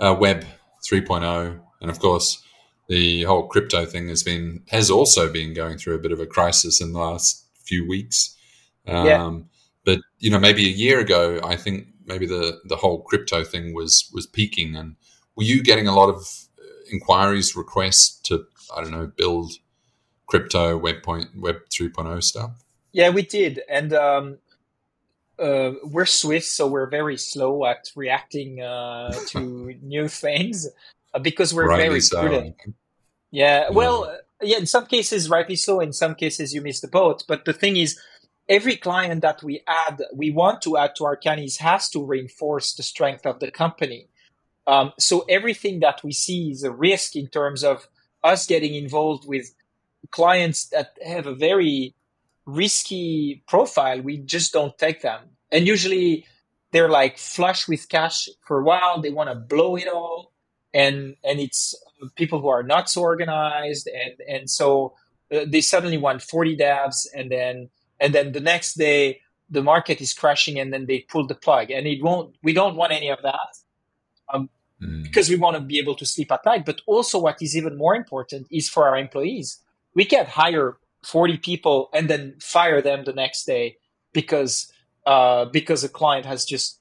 uh, 0.00 0.16
Web 0.18 0.44
3.0? 0.88 1.60
And 1.80 1.90
of 1.90 1.98
course, 1.98 2.42
the 2.88 3.22
whole 3.22 3.46
crypto 3.46 3.86
thing 3.86 4.08
has 4.08 4.22
been 4.22 4.62
has 4.68 4.90
also 4.90 5.32
been 5.32 5.54
going 5.54 5.78
through 5.78 5.94
a 5.94 5.98
bit 5.98 6.12
of 6.12 6.20
a 6.20 6.26
crisis 6.26 6.80
in 6.80 6.92
the 6.92 6.98
last 6.98 7.44
few 7.64 7.86
weeks. 7.88 8.36
Um, 8.86 9.06
yeah. 9.06 9.38
But 9.84 10.00
you 10.18 10.30
know, 10.30 10.38
maybe 10.38 10.66
a 10.66 10.70
year 10.70 11.00
ago, 11.00 11.40
I 11.42 11.56
think 11.56 11.88
maybe 12.06 12.26
the 12.26 12.60
the 12.64 12.76
whole 12.76 13.02
crypto 13.02 13.44
thing 13.44 13.74
was 13.74 14.10
was 14.12 14.26
peaking. 14.26 14.76
And 14.76 14.96
were 15.36 15.44
you 15.44 15.62
getting 15.62 15.88
a 15.88 15.94
lot 15.94 16.08
of 16.08 16.16
uh, 16.58 16.64
inquiries, 16.92 17.56
requests 17.56 18.20
to 18.28 18.44
I 18.74 18.82
don't 18.82 18.90
know 18.90 19.06
build 19.06 19.52
crypto 20.26 20.76
web 20.76 21.02
point 21.02 21.28
web 21.36 21.56
3.0 21.70 22.22
stuff? 22.22 22.64
Yeah, 22.92 23.10
we 23.10 23.22
did, 23.22 23.60
and 23.68 23.92
um, 23.92 24.38
uh, 25.38 25.72
we're 25.84 26.06
Swiss, 26.06 26.50
so 26.50 26.66
we're 26.66 26.88
very 26.88 27.16
slow 27.16 27.64
at 27.66 27.90
reacting 27.96 28.60
uh, 28.60 29.12
to 29.28 29.74
new 29.82 30.08
things 30.08 30.68
uh, 31.12 31.18
because 31.18 31.52
we're 31.52 31.68
rightly 31.68 31.88
very 31.88 32.00
so. 32.00 32.20
prudent. 32.20 32.56
Yeah, 33.30 33.70
well, 33.70 34.16
yeah. 34.40 34.50
yeah, 34.50 34.58
in 34.58 34.66
some 34.66 34.86
cases, 34.86 35.28
rightly 35.28 35.56
so. 35.56 35.80
In 35.80 35.92
some 35.92 36.14
cases, 36.14 36.54
you 36.54 36.60
miss 36.60 36.80
the 36.80 36.88
boat. 36.88 37.24
But 37.26 37.44
the 37.44 37.52
thing 37.52 37.76
is, 37.76 37.98
every 38.48 38.76
client 38.76 39.22
that 39.22 39.42
we 39.42 39.62
add, 39.66 40.02
we 40.14 40.30
want 40.30 40.62
to 40.62 40.76
add 40.76 40.94
to 40.96 41.04
Arcanys 41.04 41.58
has 41.58 41.88
to 41.90 42.04
reinforce 42.04 42.74
the 42.74 42.82
strength 42.82 43.26
of 43.26 43.40
the 43.40 43.50
company. 43.50 44.08
Um, 44.66 44.92
so 44.98 45.24
everything 45.28 45.80
that 45.80 46.02
we 46.02 46.12
see 46.12 46.50
is 46.50 46.62
a 46.62 46.70
risk 46.70 47.16
in 47.16 47.26
terms 47.26 47.64
of 47.64 47.88
us 48.22 48.46
getting 48.46 48.74
involved 48.74 49.28
with 49.28 49.54
clients 50.10 50.66
that 50.66 50.96
have 51.04 51.26
a 51.26 51.34
very 51.34 51.94
risky 52.46 53.42
profile. 53.48 54.00
We 54.00 54.18
just 54.18 54.52
don't 54.52 54.76
take 54.78 55.02
them. 55.02 55.20
And 55.50 55.66
usually 55.66 56.26
they're 56.72 56.88
like 56.88 57.18
flush 57.18 57.68
with 57.68 57.88
cash 57.88 58.28
for 58.46 58.60
a 58.60 58.64
while. 58.64 59.00
They 59.00 59.10
want 59.10 59.30
to 59.30 59.34
blow 59.34 59.76
it 59.76 59.88
all. 59.88 60.32
And, 60.72 61.16
and 61.22 61.38
it's 61.38 61.74
people 62.16 62.40
who 62.40 62.48
are 62.48 62.62
not 62.62 62.90
so 62.90 63.02
organized. 63.02 63.88
And, 63.88 64.14
and 64.28 64.50
so 64.50 64.94
uh, 65.32 65.44
they 65.46 65.60
suddenly 65.60 65.96
want 65.96 66.22
40 66.22 66.56
devs 66.56 67.06
and 67.14 67.30
then 67.30 67.70
and 67.98 68.14
then 68.14 68.32
the 68.32 68.40
next 68.40 68.74
day 68.74 69.20
the 69.48 69.62
market 69.62 70.00
is 70.00 70.12
crashing 70.12 70.58
and 70.58 70.72
then 70.72 70.86
they 70.86 71.00
pull 71.00 71.26
the 71.26 71.34
plug 71.34 71.70
and 71.70 71.86
it 71.86 72.02
won't 72.02 72.34
we 72.42 72.52
don't 72.52 72.76
want 72.76 72.92
any 72.92 73.08
of 73.08 73.22
that 73.22 73.56
um, 74.32 74.50
mm. 74.82 75.02
because 75.02 75.30
we 75.30 75.36
want 75.36 75.56
to 75.56 75.62
be 75.62 75.78
able 75.78 75.94
to 75.94 76.04
sleep 76.04 76.30
at 76.30 76.44
night 76.44 76.66
but 76.66 76.82
also 76.86 77.18
what 77.18 77.40
is 77.40 77.56
even 77.56 77.76
more 77.76 77.94
important 77.96 78.46
is 78.50 78.68
for 78.68 78.86
our 78.86 78.96
employees 78.96 79.60
we 79.94 80.04
can't 80.04 80.28
hire 80.28 80.76
40 81.04 81.38
people 81.38 81.90
and 81.92 82.08
then 82.08 82.34
fire 82.40 82.82
them 82.82 83.04
the 83.04 83.12
next 83.12 83.44
day 83.44 83.76
because 84.12 84.72
uh, 85.06 85.44
because 85.46 85.84
a 85.84 85.88
client 85.88 86.26
has 86.26 86.44
just 86.44 86.80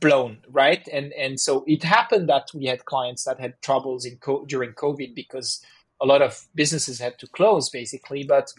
blown 0.00 0.38
right 0.48 0.88
and 0.90 1.12
and 1.12 1.38
so 1.38 1.62
it 1.66 1.82
happened 1.82 2.28
that 2.28 2.48
we 2.54 2.64
had 2.66 2.86
clients 2.86 3.24
that 3.24 3.38
had 3.38 3.60
troubles 3.60 4.06
in 4.06 4.16
co- 4.16 4.46
during 4.46 4.72
covid 4.72 5.14
because 5.14 5.62
a 6.00 6.06
lot 6.06 6.22
of 6.22 6.46
businesses 6.54 6.98
had 6.98 7.18
to 7.18 7.26
close 7.26 7.68
basically 7.68 8.24
but 8.24 8.52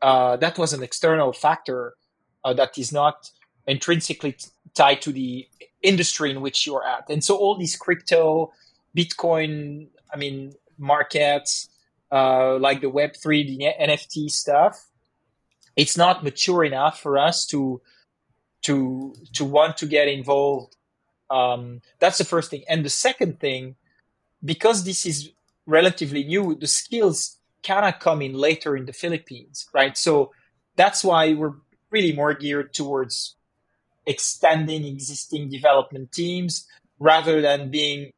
uh, 0.00 0.36
that 0.38 0.58
was 0.58 0.72
an 0.72 0.82
external 0.82 1.32
factor 1.32 1.94
uh, 2.44 2.52
that 2.54 2.78
is 2.78 2.92
not 2.92 3.30
intrinsically 3.66 4.32
t- 4.32 4.48
tied 4.74 5.00
to 5.02 5.12
the 5.12 5.46
industry 5.82 6.30
in 6.30 6.40
which 6.40 6.66
you're 6.66 6.86
at. 6.86 7.08
And 7.08 7.22
so 7.22 7.36
all 7.36 7.56
these 7.56 7.76
crypto, 7.76 8.52
Bitcoin, 8.96 9.88
I 10.12 10.16
mean, 10.16 10.54
markets, 10.78 11.68
uh, 12.12 12.58
like 12.58 12.82
the 12.82 12.90
Web3, 12.90 13.46
the 13.46 13.72
NFT 13.80 14.30
stuff, 14.30 14.86
it's 15.74 15.96
not 15.96 16.22
mature 16.22 16.62
enough 16.62 17.00
for 17.00 17.16
us 17.18 17.46
to 17.46 17.80
to 18.62 19.14
to 19.32 19.44
want 19.44 19.78
to 19.78 19.86
get 19.86 20.08
involved. 20.08 20.76
Um, 21.30 21.80
that's 21.98 22.18
the 22.18 22.24
first 22.24 22.50
thing. 22.50 22.64
And 22.68 22.84
the 22.84 22.90
second 22.90 23.40
thing, 23.40 23.76
because 24.44 24.84
this 24.84 25.06
is 25.06 25.30
relatively 25.66 26.24
new, 26.24 26.54
the 26.54 26.66
skills 26.66 27.38
kind 27.62 27.86
of 27.86 27.98
come 27.98 28.20
in 28.20 28.34
later 28.34 28.76
in 28.76 28.84
the 28.84 28.92
Philippines, 28.92 29.66
right? 29.72 29.96
So 29.96 30.32
that's 30.76 31.02
why 31.02 31.32
we're 31.32 31.54
really 31.90 32.12
more 32.12 32.34
geared 32.34 32.74
towards 32.74 33.36
extending 34.04 34.84
existing 34.84 35.48
development 35.48 36.12
teams 36.12 36.66
rather 36.98 37.40
than 37.40 37.70
being 37.70 38.10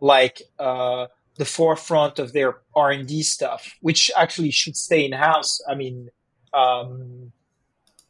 like 0.00 0.42
uh, 0.58 1.06
the 1.40 1.46
forefront 1.46 2.18
of 2.18 2.34
their 2.34 2.58
R 2.76 2.90
and 2.90 3.08
D 3.08 3.22
stuff, 3.22 3.62
which 3.80 4.10
actually 4.14 4.50
should 4.50 4.76
stay 4.76 5.06
in 5.06 5.12
house. 5.12 5.58
I 5.66 5.74
mean, 5.74 6.10
um, 6.52 7.32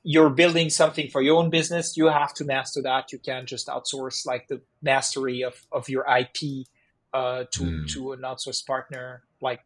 you're 0.02 0.30
building 0.30 0.68
something 0.68 1.08
for 1.08 1.22
your 1.22 1.36
own 1.40 1.48
business, 1.48 1.96
you 1.96 2.06
have 2.06 2.34
to 2.34 2.44
master 2.44 2.82
that. 2.82 3.12
You 3.12 3.20
can't 3.20 3.46
just 3.46 3.68
outsource 3.68 4.26
like 4.26 4.48
the 4.48 4.60
mastery 4.82 5.42
of, 5.42 5.54
of 5.70 5.88
your 5.88 6.04
IP 6.18 6.66
uh, 7.14 7.44
to 7.52 7.62
mm. 7.62 7.88
to 7.92 8.10
an 8.14 8.22
outsourced 8.22 8.66
partner. 8.66 9.22
Like 9.40 9.60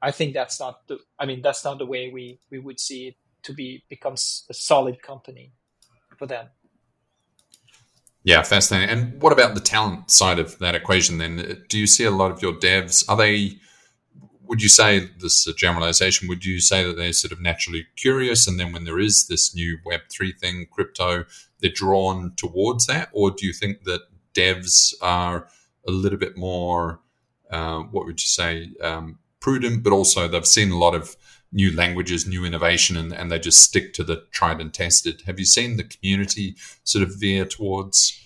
I 0.00 0.12
think 0.12 0.32
that's 0.32 0.58
not 0.58 0.86
the. 0.88 0.96
I 1.18 1.26
mean, 1.26 1.42
that's 1.42 1.62
not 1.62 1.76
the 1.76 1.90
way 1.94 2.10
we 2.10 2.40
we 2.50 2.58
would 2.58 2.80
see 2.80 3.08
it. 3.08 3.16
to 3.42 3.52
be 3.52 3.84
becomes 3.90 4.46
a 4.48 4.54
solid 4.54 4.96
company 5.02 5.52
for 6.16 6.26
them. 6.26 6.46
Yeah, 8.22 8.42
fascinating. 8.42 8.90
And 8.90 9.22
what 9.22 9.32
about 9.32 9.54
the 9.54 9.60
talent 9.60 10.10
side 10.10 10.38
of 10.38 10.58
that 10.58 10.74
equation 10.74 11.18
then? 11.18 11.64
Do 11.68 11.78
you 11.78 11.86
see 11.86 12.04
a 12.04 12.10
lot 12.10 12.30
of 12.30 12.42
your 12.42 12.52
devs, 12.52 13.04
are 13.08 13.16
they, 13.16 13.52
would 14.42 14.62
you 14.62 14.68
say, 14.68 15.08
this 15.20 15.40
is 15.40 15.46
a 15.46 15.54
generalization, 15.54 16.28
would 16.28 16.44
you 16.44 16.60
say 16.60 16.84
that 16.84 16.96
they're 16.96 17.14
sort 17.14 17.32
of 17.32 17.40
naturally 17.40 17.86
curious 17.96 18.46
and 18.46 18.60
then 18.60 18.72
when 18.72 18.84
there 18.84 18.98
is 18.98 19.26
this 19.26 19.54
new 19.54 19.78
Web3 19.86 20.38
thing, 20.38 20.66
crypto, 20.70 21.24
they're 21.60 21.70
drawn 21.70 22.34
towards 22.36 22.86
that? 22.86 23.08
Or 23.12 23.30
do 23.30 23.46
you 23.46 23.54
think 23.54 23.84
that 23.84 24.02
devs 24.34 24.92
are 25.00 25.48
a 25.88 25.90
little 25.90 26.18
bit 26.18 26.36
more, 26.36 27.00
uh, 27.50 27.80
what 27.80 28.04
would 28.04 28.20
you 28.20 28.26
say, 28.26 28.70
um, 28.82 29.18
prudent, 29.40 29.82
but 29.82 29.94
also 29.94 30.28
they've 30.28 30.46
seen 30.46 30.70
a 30.70 30.78
lot 30.78 30.94
of 30.94 31.16
new 31.52 31.74
languages, 31.74 32.26
new 32.26 32.44
innovation, 32.44 32.96
and, 32.96 33.12
and 33.12 33.30
they 33.30 33.38
just 33.38 33.58
stick 33.58 33.92
to 33.94 34.04
the 34.04 34.24
tried 34.30 34.60
and 34.60 34.72
tested. 34.72 35.22
Have 35.26 35.38
you 35.38 35.44
seen 35.44 35.76
the 35.76 35.84
community 35.84 36.54
sort 36.84 37.02
of 37.02 37.14
veer 37.18 37.44
towards 37.44 38.20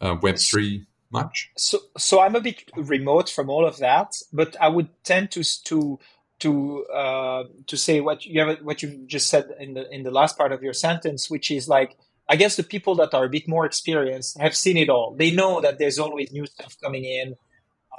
uh, 0.00 0.16
Web 0.20 0.38
three 0.38 0.86
much? 1.10 1.50
So, 1.56 1.78
so 1.96 2.20
I'm 2.20 2.34
a 2.34 2.40
bit 2.40 2.70
remote 2.76 3.28
from 3.28 3.48
all 3.48 3.66
of 3.66 3.78
that, 3.78 4.14
but 4.32 4.56
I 4.60 4.68
would 4.68 4.88
tend 5.04 5.30
to 5.32 5.44
to 5.64 5.98
to 6.40 6.84
uh, 6.86 7.44
to 7.66 7.76
say 7.76 8.00
what 8.00 8.26
you 8.26 8.40
have 8.40 8.58
what 8.58 8.82
you 8.82 9.04
just 9.06 9.30
said 9.30 9.54
in 9.58 9.74
the 9.74 9.88
in 9.94 10.02
the 10.02 10.10
last 10.10 10.36
part 10.36 10.52
of 10.52 10.62
your 10.62 10.74
sentence, 10.74 11.30
which 11.30 11.50
is 11.50 11.68
like 11.68 11.96
I 12.28 12.36
guess 12.36 12.56
the 12.56 12.62
people 12.64 12.94
that 12.96 13.14
are 13.14 13.24
a 13.24 13.28
bit 13.28 13.46
more 13.46 13.66
experienced 13.66 14.38
have 14.40 14.56
seen 14.56 14.76
it 14.76 14.88
all. 14.88 15.14
They 15.16 15.30
know 15.30 15.60
that 15.60 15.78
there's 15.78 15.98
always 15.98 16.32
new 16.32 16.46
stuff 16.46 16.76
coming 16.82 17.04
in 17.04 17.36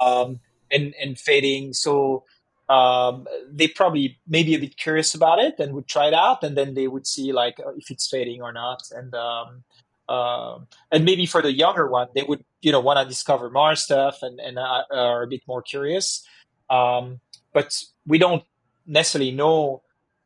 um, 0.00 0.40
and 0.70 0.94
and 1.00 1.18
fading. 1.18 1.72
So 1.72 2.24
um, 2.68 3.26
they 3.50 3.68
probably 3.68 4.18
maybe 4.26 4.54
a 4.54 4.58
bit 4.58 4.76
curious 4.76 5.14
about 5.14 5.38
it 5.38 5.58
and 5.58 5.72
would 5.74 5.86
try 5.86 6.08
it 6.08 6.14
out, 6.14 6.42
and 6.42 6.56
then 6.56 6.74
they 6.74 6.88
would 6.88 7.06
see 7.06 7.32
like 7.32 7.60
uh, 7.60 7.70
if 7.76 7.90
it's 7.90 8.08
fading 8.08 8.42
or 8.42 8.52
not, 8.52 8.82
and 8.90 9.14
um, 9.14 9.64
uh, 10.08 10.58
and 10.90 11.04
maybe 11.04 11.26
for 11.26 11.42
the 11.42 11.52
younger 11.52 11.88
one, 11.88 12.08
they 12.14 12.22
would 12.22 12.44
you 12.62 12.72
know 12.72 12.80
want 12.80 12.98
to 12.98 13.08
discover 13.08 13.50
more 13.50 13.76
stuff 13.76 14.18
and 14.22 14.40
and 14.40 14.58
uh, 14.58 14.82
are 14.90 15.22
a 15.22 15.26
bit 15.28 15.42
more 15.46 15.62
curious. 15.62 16.26
Um, 16.68 17.20
but 17.52 17.82
we 18.06 18.18
don't 18.18 18.42
necessarily 18.86 19.30
know 19.30 19.82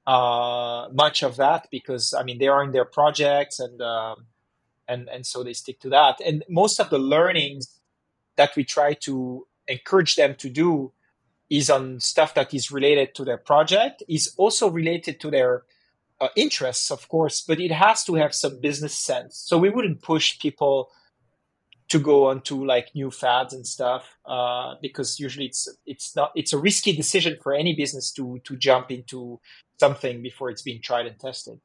uh, 0.06 0.88
much 0.92 1.22
of 1.22 1.36
that 1.36 1.68
because 1.70 2.14
I 2.14 2.22
mean 2.22 2.38
they 2.38 2.48
are 2.48 2.64
in 2.64 2.72
their 2.72 2.86
projects 2.86 3.60
and 3.60 3.80
um, 3.82 4.26
and 4.88 5.08
and 5.10 5.26
so 5.26 5.44
they 5.44 5.52
stick 5.52 5.78
to 5.80 5.90
that. 5.90 6.20
And 6.24 6.42
most 6.48 6.80
of 6.80 6.88
the 6.88 6.98
learnings 6.98 7.78
that 8.36 8.56
we 8.56 8.64
try 8.64 8.94
to 8.94 9.46
encourage 9.68 10.16
them 10.16 10.34
to 10.36 10.48
do 10.48 10.92
is 11.50 11.68
on 11.68 12.00
stuff 12.00 12.34
that 12.34 12.54
is 12.54 12.70
related 12.70 13.14
to 13.16 13.24
their 13.24 13.36
project, 13.36 14.02
is 14.08 14.32
also 14.36 14.70
related 14.70 15.20
to 15.20 15.30
their 15.30 15.64
uh, 16.20 16.28
interests, 16.36 16.90
of 16.90 17.08
course, 17.08 17.40
but 17.40 17.60
it 17.60 17.72
has 17.72 18.04
to 18.04 18.14
have 18.14 18.34
some 18.34 18.60
business 18.60 18.94
sense. 18.94 19.36
So 19.36 19.58
we 19.58 19.70
wouldn't 19.70 20.02
push 20.02 20.38
people 20.38 20.90
to 21.88 21.98
go 21.98 22.28
onto 22.28 22.64
like 22.64 22.94
new 22.94 23.10
fads 23.10 23.52
and 23.52 23.66
stuff 23.66 24.16
uh, 24.24 24.74
because 24.80 25.18
usually 25.18 25.46
it's 25.46 25.68
it's 25.86 26.14
not 26.14 26.30
it's 26.36 26.52
a 26.52 26.58
risky 26.58 26.94
decision 26.94 27.36
for 27.42 27.52
any 27.52 27.74
business 27.74 28.12
to 28.12 28.40
to 28.44 28.56
jump 28.56 28.92
into 28.92 29.40
something 29.80 30.22
before 30.22 30.50
it's 30.50 30.62
been 30.62 30.80
tried 30.80 31.06
and 31.06 31.18
tested. 31.18 31.58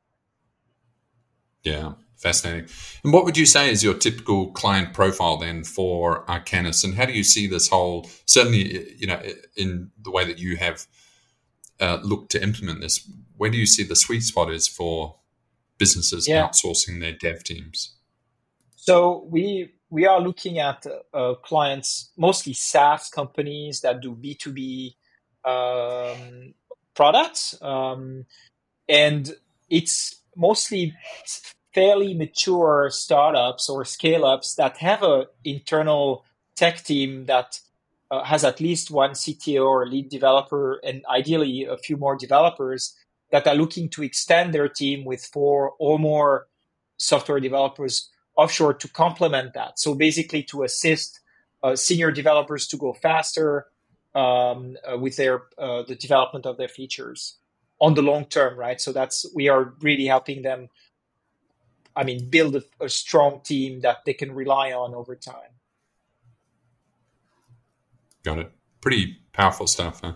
Yeah, 1.65 1.93
fascinating. 2.15 2.69
And 3.04 3.12
what 3.12 3.25
would 3.25 3.38
you 3.38 3.47
say 3.47 3.71
is 3.71 3.84
your 3.84 3.95
typical 3.95 4.51
client 4.51 4.93
profile 4.93 5.38
then 5.38 5.63
for 5.63 6.23
Arcanys? 6.28 6.84
And 6.84 6.93
how 6.93 7.06
do 7.06 7.13
you 7.13 7.23
see 7.23 7.47
this 7.47 7.69
whole, 7.69 8.08
certainly, 8.25 8.93
you 8.95 9.08
know, 9.08 9.19
in 9.58 9.89
the 10.01 10.12
way 10.12 10.25
that 10.25 10.38
you 10.38 10.58
have 10.58 10.86
uh, 11.82 11.97
looked 12.04 12.32
to 12.32 12.43
implement 12.43 12.82
this, 12.82 13.10
where 13.36 13.49
do 13.49 13.58
you 13.58 13.65
see 13.65 13.84
the 13.84 13.95
sweet 13.95 14.21
spot 14.21 14.51
is 14.51 14.67
for 14.67 15.15
businesses 15.78 16.28
yeah. 16.28 16.47
outsourcing 16.47 17.01
their 17.01 17.12
dev 17.13 17.43
teams? 17.43 17.95
So 18.75 19.25
we 19.28 19.71
we 19.89 20.06
are 20.06 20.21
looking 20.21 20.60
at 20.60 20.86
uh, 21.13 21.34
clients, 21.43 22.12
mostly 22.15 22.54
SaaS 22.54 23.10
companies 23.10 23.82
that 23.82 24.01
do 24.01 24.13
B 24.13 24.36
two 24.36 24.54
B 24.54 24.95
um, 25.43 26.54
products, 26.93 27.60
um, 27.62 28.25
and 28.88 29.36
it's 29.69 30.21
mostly 30.36 30.93
fairly 31.75 32.13
mature 32.13 32.89
startups 32.89 33.69
or 33.69 33.83
scale 33.83 34.23
ups 34.23 34.55
that 34.55 34.77
have 34.77 35.03
an 35.03 35.25
internal 35.43 36.23
tech 36.55 36.81
team 36.81 37.25
that 37.25 37.59
uh, 38.09 38.23
has 38.23 38.45
at 38.45 38.61
least 38.61 38.89
one 38.89 39.11
CTO 39.11 39.65
or 39.65 39.85
lead 39.85 40.07
developer 40.07 40.79
and 40.85 41.03
ideally 41.13 41.65
a 41.65 41.75
few 41.77 41.97
more 41.97 42.15
developers 42.15 42.95
that 43.31 43.45
are 43.45 43.55
looking 43.55 43.89
to 43.89 44.03
extend 44.03 44.53
their 44.53 44.69
team 44.69 45.03
with 45.03 45.25
four 45.25 45.73
or 45.77 45.99
more 45.99 46.47
software 46.95 47.41
developers 47.41 48.09
offshore 48.38 48.73
to 48.73 48.88
complement 48.88 49.53
that. 49.53 49.77
So 49.77 49.95
basically 49.95 50.43
to 50.43 50.63
assist 50.63 51.19
uh, 51.61 51.75
senior 51.75 52.11
developers 52.11 52.67
to 52.67 52.77
go 52.77 52.93
faster 52.93 53.65
um, 54.13 54.77
uh, 54.89 54.97
with 54.97 55.17
their 55.17 55.43
uh, 55.57 55.83
the 55.83 55.95
development 55.95 56.45
of 56.45 56.55
their 56.55 56.69
features 56.69 57.35
on 57.81 57.95
the 57.95 58.01
long 58.01 58.25
term, 58.25 58.57
right? 58.57 58.79
So 58.79 58.93
that's 58.93 59.25
we 59.35 59.49
are 59.49 59.73
really 59.81 60.05
helping 60.05 60.41
them 60.41 60.69
I 61.95 62.03
mean, 62.03 62.29
build 62.29 62.55
a, 62.55 62.63
a 62.81 62.89
strong 62.89 63.41
team 63.41 63.81
that 63.81 64.05
they 64.05 64.13
can 64.13 64.34
rely 64.34 64.73
on 64.73 64.93
over 64.93 65.15
time. 65.15 65.53
Got 68.23 68.39
it. 68.39 68.51
Pretty 68.81 69.17
powerful 69.34 69.67
stuff. 69.67 70.01
Huh? 70.03 70.13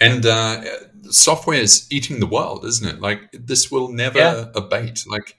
And 0.00 0.24
uh, 0.24 0.62
software 1.10 1.58
is 1.58 1.86
eating 1.90 2.20
the 2.20 2.26
world, 2.26 2.64
isn't 2.64 2.88
it? 2.88 3.00
Like 3.00 3.28
this 3.32 3.70
will 3.70 3.88
never 3.88 4.18
yeah. 4.18 4.44
abate. 4.54 5.04
Like 5.06 5.36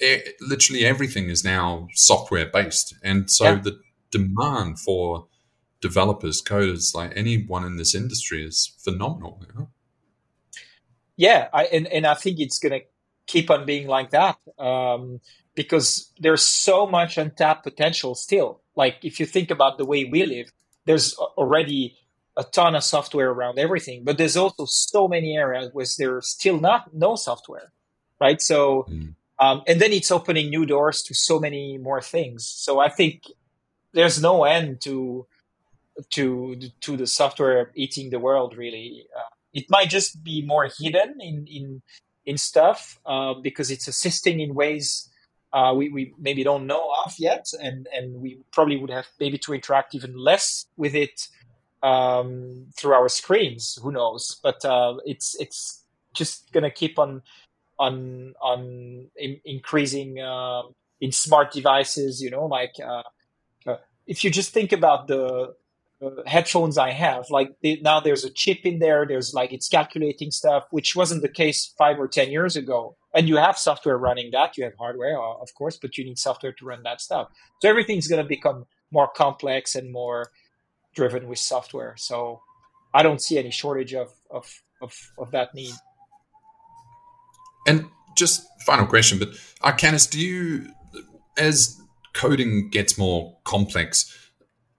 e- 0.00 0.32
literally 0.40 0.84
everything 0.84 1.30
is 1.30 1.44
now 1.44 1.88
software 1.94 2.46
based, 2.46 2.94
and 3.02 3.30
so 3.30 3.44
yeah. 3.44 3.60
the 3.62 3.80
demand 4.10 4.80
for 4.80 5.28
developers, 5.80 6.42
coders, 6.42 6.94
like 6.94 7.12
anyone 7.16 7.64
in 7.64 7.76
this 7.76 7.94
industry, 7.94 8.44
is 8.44 8.74
phenomenal. 8.78 9.42
You 9.48 9.58
know? 9.58 9.68
Yeah, 11.16 11.48
I, 11.52 11.64
and 11.64 11.86
and 11.86 12.06
I 12.06 12.14
think 12.14 12.38
it's 12.38 12.58
going 12.58 12.80
to 12.80 12.86
keep 13.32 13.50
on 13.50 13.64
being 13.64 13.86
like 13.86 14.10
that 14.10 14.36
um, 14.58 15.20
because 15.54 16.12
there's 16.20 16.42
so 16.42 16.86
much 16.86 17.16
untapped 17.16 17.64
potential 17.64 18.14
still. 18.14 18.60
Like 18.76 18.96
if 19.02 19.18
you 19.18 19.26
think 19.26 19.50
about 19.50 19.78
the 19.78 19.86
way 19.86 20.04
we 20.04 20.26
live, 20.26 20.52
there's 20.84 21.14
already 21.40 21.96
a 22.36 22.44
ton 22.44 22.74
of 22.74 22.84
software 22.84 23.30
around 23.30 23.58
everything, 23.58 24.04
but 24.04 24.18
there's 24.18 24.36
also 24.36 24.64
so 24.66 25.08
many 25.08 25.36
areas 25.36 25.70
where 25.72 25.86
there's 25.98 26.28
still 26.28 26.58
not 26.60 26.94
no 26.94 27.16
software, 27.16 27.72
right? 28.20 28.40
So, 28.40 28.86
mm. 28.88 29.14
um, 29.38 29.62
and 29.66 29.80
then 29.80 29.92
it's 29.92 30.10
opening 30.10 30.50
new 30.50 30.66
doors 30.66 31.02
to 31.04 31.14
so 31.14 31.38
many 31.38 31.78
more 31.78 32.02
things. 32.02 32.46
So 32.46 32.80
I 32.80 32.88
think 32.88 33.22
there's 33.92 34.20
no 34.20 34.44
end 34.44 34.80
to 34.82 35.26
to 36.16 36.56
to 36.80 36.96
the 36.96 37.06
software 37.06 37.70
eating 37.74 38.08
the 38.10 38.18
world. 38.18 38.56
Really, 38.56 39.04
uh, 39.14 39.32
it 39.52 39.66
might 39.68 39.90
just 39.90 40.24
be 40.24 40.40
more 40.42 40.70
hidden 40.78 41.20
in 41.20 41.46
in 41.46 41.82
in 42.24 42.38
stuff 42.38 42.98
uh, 43.06 43.34
because 43.34 43.70
it's 43.70 43.88
assisting 43.88 44.40
in 44.40 44.54
ways 44.54 45.08
uh, 45.52 45.74
we, 45.76 45.90
we 45.90 46.14
maybe 46.18 46.42
don't 46.42 46.66
know 46.66 46.92
of 47.04 47.14
yet, 47.18 47.46
and, 47.60 47.86
and 47.94 48.22
we 48.22 48.38
probably 48.52 48.76
would 48.76 48.90
have 48.90 49.06
maybe 49.20 49.36
to 49.36 49.52
interact 49.52 49.94
even 49.94 50.16
less 50.16 50.66
with 50.76 50.94
it 50.94 51.28
um, 51.82 52.66
through 52.76 52.94
our 52.94 53.08
screens. 53.08 53.78
Who 53.82 53.92
knows? 53.92 54.40
But 54.42 54.64
uh, 54.64 54.96
it's 55.04 55.36
it's 55.38 55.84
just 56.14 56.50
gonna 56.52 56.70
keep 56.70 56.98
on 56.98 57.22
on 57.78 58.34
on 58.40 59.08
in, 59.16 59.40
increasing 59.44 60.20
uh, 60.20 60.62
in 61.00 61.12
smart 61.12 61.52
devices. 61.52 62.22
You 62.22 62.30
know, 62.30 62.46
like 62.46 62.74
uh, 62.82 63.02
uh, 63.66 63.76
if 64.06 64.24
you 64.24 64.30
just 64.30 64.52
think 64.52 64.72
about 64.72 65.06
the 65.06 65.54
uh, 66.02 66.22
headphones 66.26 66.78
I 66.78 66.90
have. 66.90 67.30
Like 67.30 67.54
they, 67.62 67.76
now 67.82 68.00
there's 68.00 68.24
a 68.24 68.30
chip 68.30 68.60
in 68.64 68.78
there. 68.78 69.06
There's 69.06 69.34
like 69.34 69.52
it's 69.52 69.68
calculating 69.68 70.30
stuff, 70.30 70.64
which 70.70 70.96
wasn't 70.96 71.22
the 71.22 71.28
case 71.28 71.72
five 71.78 71.98
or 71.98 72.08
10 72.08 72.30
years 72.30 72.56
ago. 72.56 72.96
And 73.14 73.28
you 73.28 73.36
have 73.36 73.58
software 73.58 73.98
running 73.98 74.30
that. 74.32 74.56
You 74.56 74.64
have 74.64 74.74
hardware, 74.78 75.20
uh, 75.20 75.34
of 75.40 75.54
course, 75.54 75.76
but 75.76 75.96
you 75.98 76.04
need 76.04 76.18
software 76.18 76.52
to 76.52 76.64
run 76.64 76.82
that 76.84 77.00
stuff. 77.00 77.28
So 77.60 77.68
everything's 77.68 78.08
going 78.08 78.22
to 78.22 78.28
become 78.28 78.66
more 78.90 79.08
complex 79.08 79.74
and 79.74 79.92
more 79.92 80.30
driven 80.94 81.28
with 81.28 81.38
software. 81.38 81.94
So 81.96 82.40
I 82.94 83.02
don't 83.02 83.20
see 83.20 83.38
any 83.38 83.50
shortage 83.50 83.94
of, 83.94 84.10
of, 84.30 84.62
of, 84.80 84.94
of 85.18 85.30
that 85.30 85.54
need. 85.54 85.74
And 87.66 87.86
just 88.16 88.46
final 88.66 88.86
question, 88.86 89.18
but 89.18 89.30
Arcanys, 89.62 90.10
do 90.10 90.20
you, 90.20 90.68
as 91.38 91.80
coding 92.12 92.68
gets 92.70 92.98
more 92.98 93.36
complex, 93.44 94.21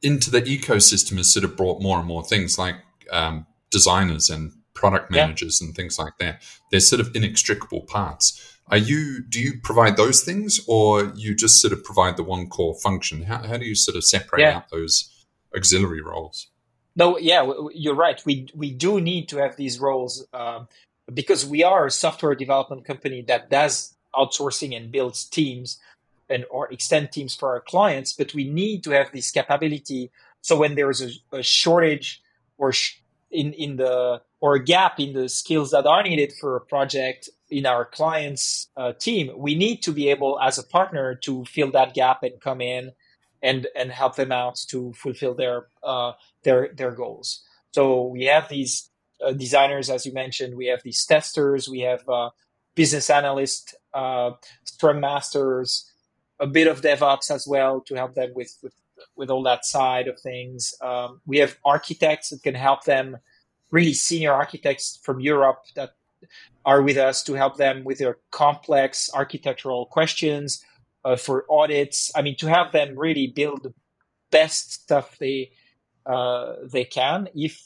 into 0.04 0.30
the 0.30 0.42
ecosystem 0.42 1.18
has 1.18 1.32
sort 1.32 1.44
of 1.44 1.58
brought 1.58 1.82
more 1.82 1.98
and 1.98 2.08
more 2.08 2.24
things 2.24 2.58
like 2.58 2.76
um, 3.12 3.46
designers 3.72 4.30
and 4.30 4.52
product 4.74 5.10
managers 5.10 5.62
yeah. 5.62 5.68
and 5.68 5.76
things 5.76 5.98
like 5.98 6.18
that. 6.20 6.42
They're 6.72 6.80
sort 6.80 7.00
of 7.00 7.16
inextricable 7.16 7.82
parts. 7.82 8.58
Are 8.68 8.78
you 8.78 9.22
do 9.22 9.40
you 9.40 9.60
provide 9.62 9.98
those 9.98 10.24
things 10.24 10.62
or 10.68 11.12
you 11.16 11.36
just 11.36 11.62
sort 11.62 11.74
of 11.74 11.84
provide 11.84 12.18
the 12.18 12.24
one 12.24 12.48
core 12.48 12.76
function? 12.76 13.24
How, 13.24 13.40
how 13.44 13.58
do 13.58 13.66
you 13.66 13.76
sort 13.76 13.98
of 13.98 14.04
separate 14.04 14.42
yeah. 14.42 14.58
out 14.58 14.70
those 14.70 15.26
auxiliary 15.56 16.02
roles? 16.02 16.48
No, 16.96 17.18
yeah, 17.18 17.52
you're 17.74 17.96
right. 17.96 18.22
We 18.26 18.48
we 18.54 18.72
do 18.72 19.02
need 19.02 19.30
to 19.30 19.38
have 19.38 19.56
these 19.56 19.80
roles. 19.80 20.26
Um, 20.34 20.68
because 21.14 21.46
we 21.46 21.64
are 21.64 21.86
a 21.86 21.92
software 21.92 22.36
development 22.36 22.86
company 22.86 23.22
that 23.24 23.50
does 23.50 23.94
outsourcing 24.16 24.76
and 24.76 24.92
builds 24.92 25.26
teams 25.26 25.80
and 26.34 26.46
or 26.50 26.72
extend 26.74 27.12
teams 27.12 27.36
for 27.36 27.50
our 27.50 27.62
clients, 27.62 28.14
but 28.14 28.34
we 28.34 28.46
need 28.50 28.84
to 28.84 28.92
have 28.92 29.12
this 29.12 29.32
capability. 29.32 30.12
So 30.42 30.58
when 30.58 30.76
there 30.76 30.90
is 30.90 31.02
a, 31.02 31.38
a 31.40 31.44
shortage 31.44 32.22
or 32.58 32.74
sh- 32.74 33.00
in 33.32 33.54
in 33.54 33.78
the 33.78 34.22
or 34.42 34.56
a 34.56 34.64
gap 34.64 35.00
in 35.00 35.14
the 35.14 35.30
skills 35.30 35.72
that 35.72 35.86
are 35.86 36.04
needed 36.04 36.34
for 36.40 36.56
a 36.56 36.62
project 36.62 37.30
in 37.50 37.66
our 37.66 37.86
clients 37.86 38.68
uh, 38.76 38.94
team, 38.94 39.32
we 39.38 39.56
need 39.56 39.82
to 39.84 39.92
be 39.92 40.10
able 40.10 40.40
as 40.40 40.58
a 40.58 40.64
partner 40.78 41.16
to 41.16 41.46
fill 41.46 41.72
that 41.72 41.94
gap 41.94 42.24
and 42.24 42.42
come 42.42 42.62
in 42.62 42.92
and 43.42 43.68
and 43.76 43.92
help 43.92 44.16
them 44.16 44.32
out 44.32 44.56
to 44.68 44.94
fulfill 44.94 45.36
their 45.36 45.68
uh, 45.84 46.14
their 46.44 46.70
their 46.76 46.92
goals. 46.92 47.44
So 47.72 48.08
we 48.08 48.26
have 48.26 48.50
these 48.50 48.90
uh, 49.26 49.34
designers, 49.34 49.90
as 49.90 50.06
you 50.06 50.14
mentioned. 50.14 50.56
We 50.56 50.68
have 50.68 50.84
these 50.84 51.06
testers. 51.06 51.68
We 51.70 51.82
have 51.82 52.08
uh, 52.08 52.30
business 52.76 53.10
analysts, 53.10 53.76
uh, 53.94 54.32
Scrum 54.66 55.00
masters, 55.00 55.92
a 56.40 56.48
bit 56.48 56.68
of 56.68 56.82
DevOps 56.82 57.32
as 57.32 57.46
well 57.48 57.82
to 57.82 57.96
help 57.96 58.14
them 58.16 58.32
with 58.36 58.58
with, 58.62 58.74
with 59.16 59.30
all 59.30 59.44
that 59.44 59.66
side 59.66 60.08
of 60.08 60.20
things. 60.20 60.74
Um, 60.82 61.22
we 61.26 61.38
have 61.38 61.58
architects 61.66 62.30
that 62.30 62.44
can 62.44 62.56
help 62.56 62.84
them, 62.84 63.18
really 63.72 63.94
senior 63.94 64.34
architects 64.34 65.00
from 65.04 65.20
Europe 65.20 65.64
that 65.76 65.92
are 66.66 66.82
with 66.82 66.98
us 66.98 67.24
to 67.24 67.34
help 67.34 67.58
them 67.58 67.84
with 67.84 67.98
their 67.98 68.18
complex 68.32 69.10
architectural 69.14 69.86
questions 69.88 70.64
uh, 71.06 71.16
for 71.16 71.46
audits. 71.50 72.12
I 72.16 72.22
mean, 72.22 72.38
to 72.38 72.48
have 72.48 72.72
them 72.72 72.98
really 72.98 73.28
build 73.28 73.64
the 73.64 73.74
best 74.32 74.74
stuff 74.74 75.18
they 75.20 75.52
uh, 76.06 76.56
they 76.72 76.86
can. 76.86 77.30
If 77.36 77.62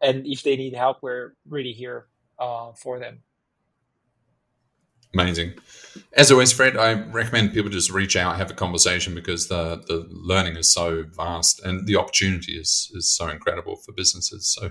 and 0.00 0.26
if 0.26 0.42
they 0.42 0.56
need 0.56 0.74
help, 0.74 0.98
we're 1.02 1.34
really 1.48 1.72
here 1.72 2.06
uh, 2.38 2.72
for 2.72 2.98
them. 2.98 3.22
Amazing. 5.14 5.54
As 6.12 6.30
always, 6.30 6.52
Fred, 6.52 6.76
I 6.76 6.92
recommend 6.92 7.52
people 7.52 7.70
just 7.70 7.90
reach 7.90 8.16
out, 8.16 8.36
have 8.36 8.50
a 8.50 8.54
conversation 8.54 9.14
because 9.14 9.48
the, 9.48 9.82
the 9.86 10.06
learning 10.10 10.56
is 10.56 10.72
so 10.72 11.04
vast 11.04 11.64
and 11.64 11.86
the 11.86 11.96
opportunity 11.96 12.52
is, 12.52 12.90
is 12.94 13.08
so 13.08 13.28
incredible 13.28 13.76
for 13.76 13.92
businesses. 13.92 14.46
So, 14.46 14.70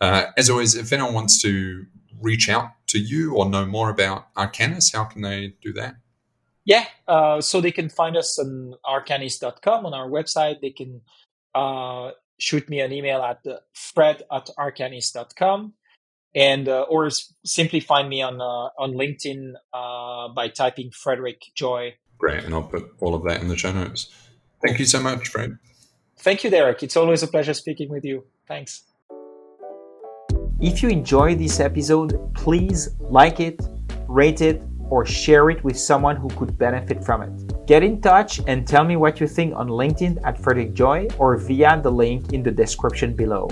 uh, 0.00 0.26
as 0.36 0.50
always, 0.50 0.74
if 0.74 0.92
anyone 0.92 1.14
wants 1.14 1.40
to 1.42 1.86
reach 2.20 2.48
out 2.48 2.70
to 2.88 2.98
you 2.98 3.34
or 3.34 3.48
know 3.48 3.66
more 3.66 3.90
about 3.90 4.32
Arcanys, 4.34 4.94
how 4.94 5.04
can 5.04 5.22
they 5.22 5.54
do 5.62 5.72
that? 5.74 5.96
Yeah, 6.64 6.86
uh, 7.06 7.40
so 7.40 7.60
they 7.60 7.72
can 7.72 7.90
find 7.90 8.16
us 8.16 8.38
on 8.38 8.74
arcanys.com 8.86 9.84
on 9.84 9.92
our 9.92 10.08
website. 10.08 10.60
They 10.62 10.70
can 10.70 11.02
uh, 11.54 12.12
shoot 12.38 12.68
me 12.70 12.80
an 12.80 12.90
email 12.92 13.22
at 13.22 13.46
uh, 13.46 13.58
fred 13.74 14.22
at 14.32 14.48
arcanys.com 14.58 15.74
and 16.34 16.68
uh, 16.68 16.82
or 16.82 17.10
simply 17.44 17.80
find 17.80 18.08
me 18.08 18.22
on 18.22 18.40
uh, 18.40 18.68
on 18.78 18.92
LinkedIn 18.94 19.54
uh, 19.72 20.28
by 20.28 20.48
typing 20.48 20.90
Frederic 20.90 21.42
Joye. 21.54 21.94
Great, 22.18 22.44
and 22.44 22.54
I'll 22.54 22.62
put 22.62 22.84
all 23.00 23.14
of 23.14 23.24
that 23.24 23.40
in 23.40 23.48
the 23.48 23.56
show 23.56 23.72
notes. 23.72 24.12
Thank 24.64 24.78
you 24.78 24.86
so 24.86 25.00
much, 25.00 25.28
Fred. 25.28 25.58
Thank 26.18 26.44
you, 26.44 26.50
Derek. 26.50 26.82
It's 26.82 26.96
always 26.96 27.22
a 27.22 27.26
pleasure 27.28 27.54
speaking 27.54 27.90
with 27.90 28.04
you. 28.04 28.24
Thanks. 28.48 28.84
If 30.60 30.82
you 30.82 30.88
enjoy 30.88 31.34
this 31.34 31.60
episode, 31.60 32.16
please 32.34 32.88
like 32.98 33.40
it, 33.40 33.60
rate 34.08 34.40
it, 34.40 34.62
or 34.88 35.04
share 35.04 35.50
it 35.50 35.62
with 35.64 35.78
someone 35.78 36.16
who 36.16 36.28
could 36.30 36.56
benefit 36.56 37.04
from 37.04 37.22
it. 37.22 37.66
Get 37.66 37.82
in 37.82 38.00
touch 38.00 38.40
and 38.46 38.66
tell 38.66 38.84
me 38.84 38.96
what 38.96 39.20
you 39.20 39.26
think 39.26 39.54
on 39.56 39.68
LinkedIn 39.68 40.20
at 40.24 40.38
Frederick 40.38 40.72
Joy 40.72 41.08
or 41.18 41.36
via 41.36 41.80
the 41.82 41.90
link 41.90 42.32
in 42.32 42.42
the 42.42 42.50
description 42.50 43.14
below. 43.14 43.48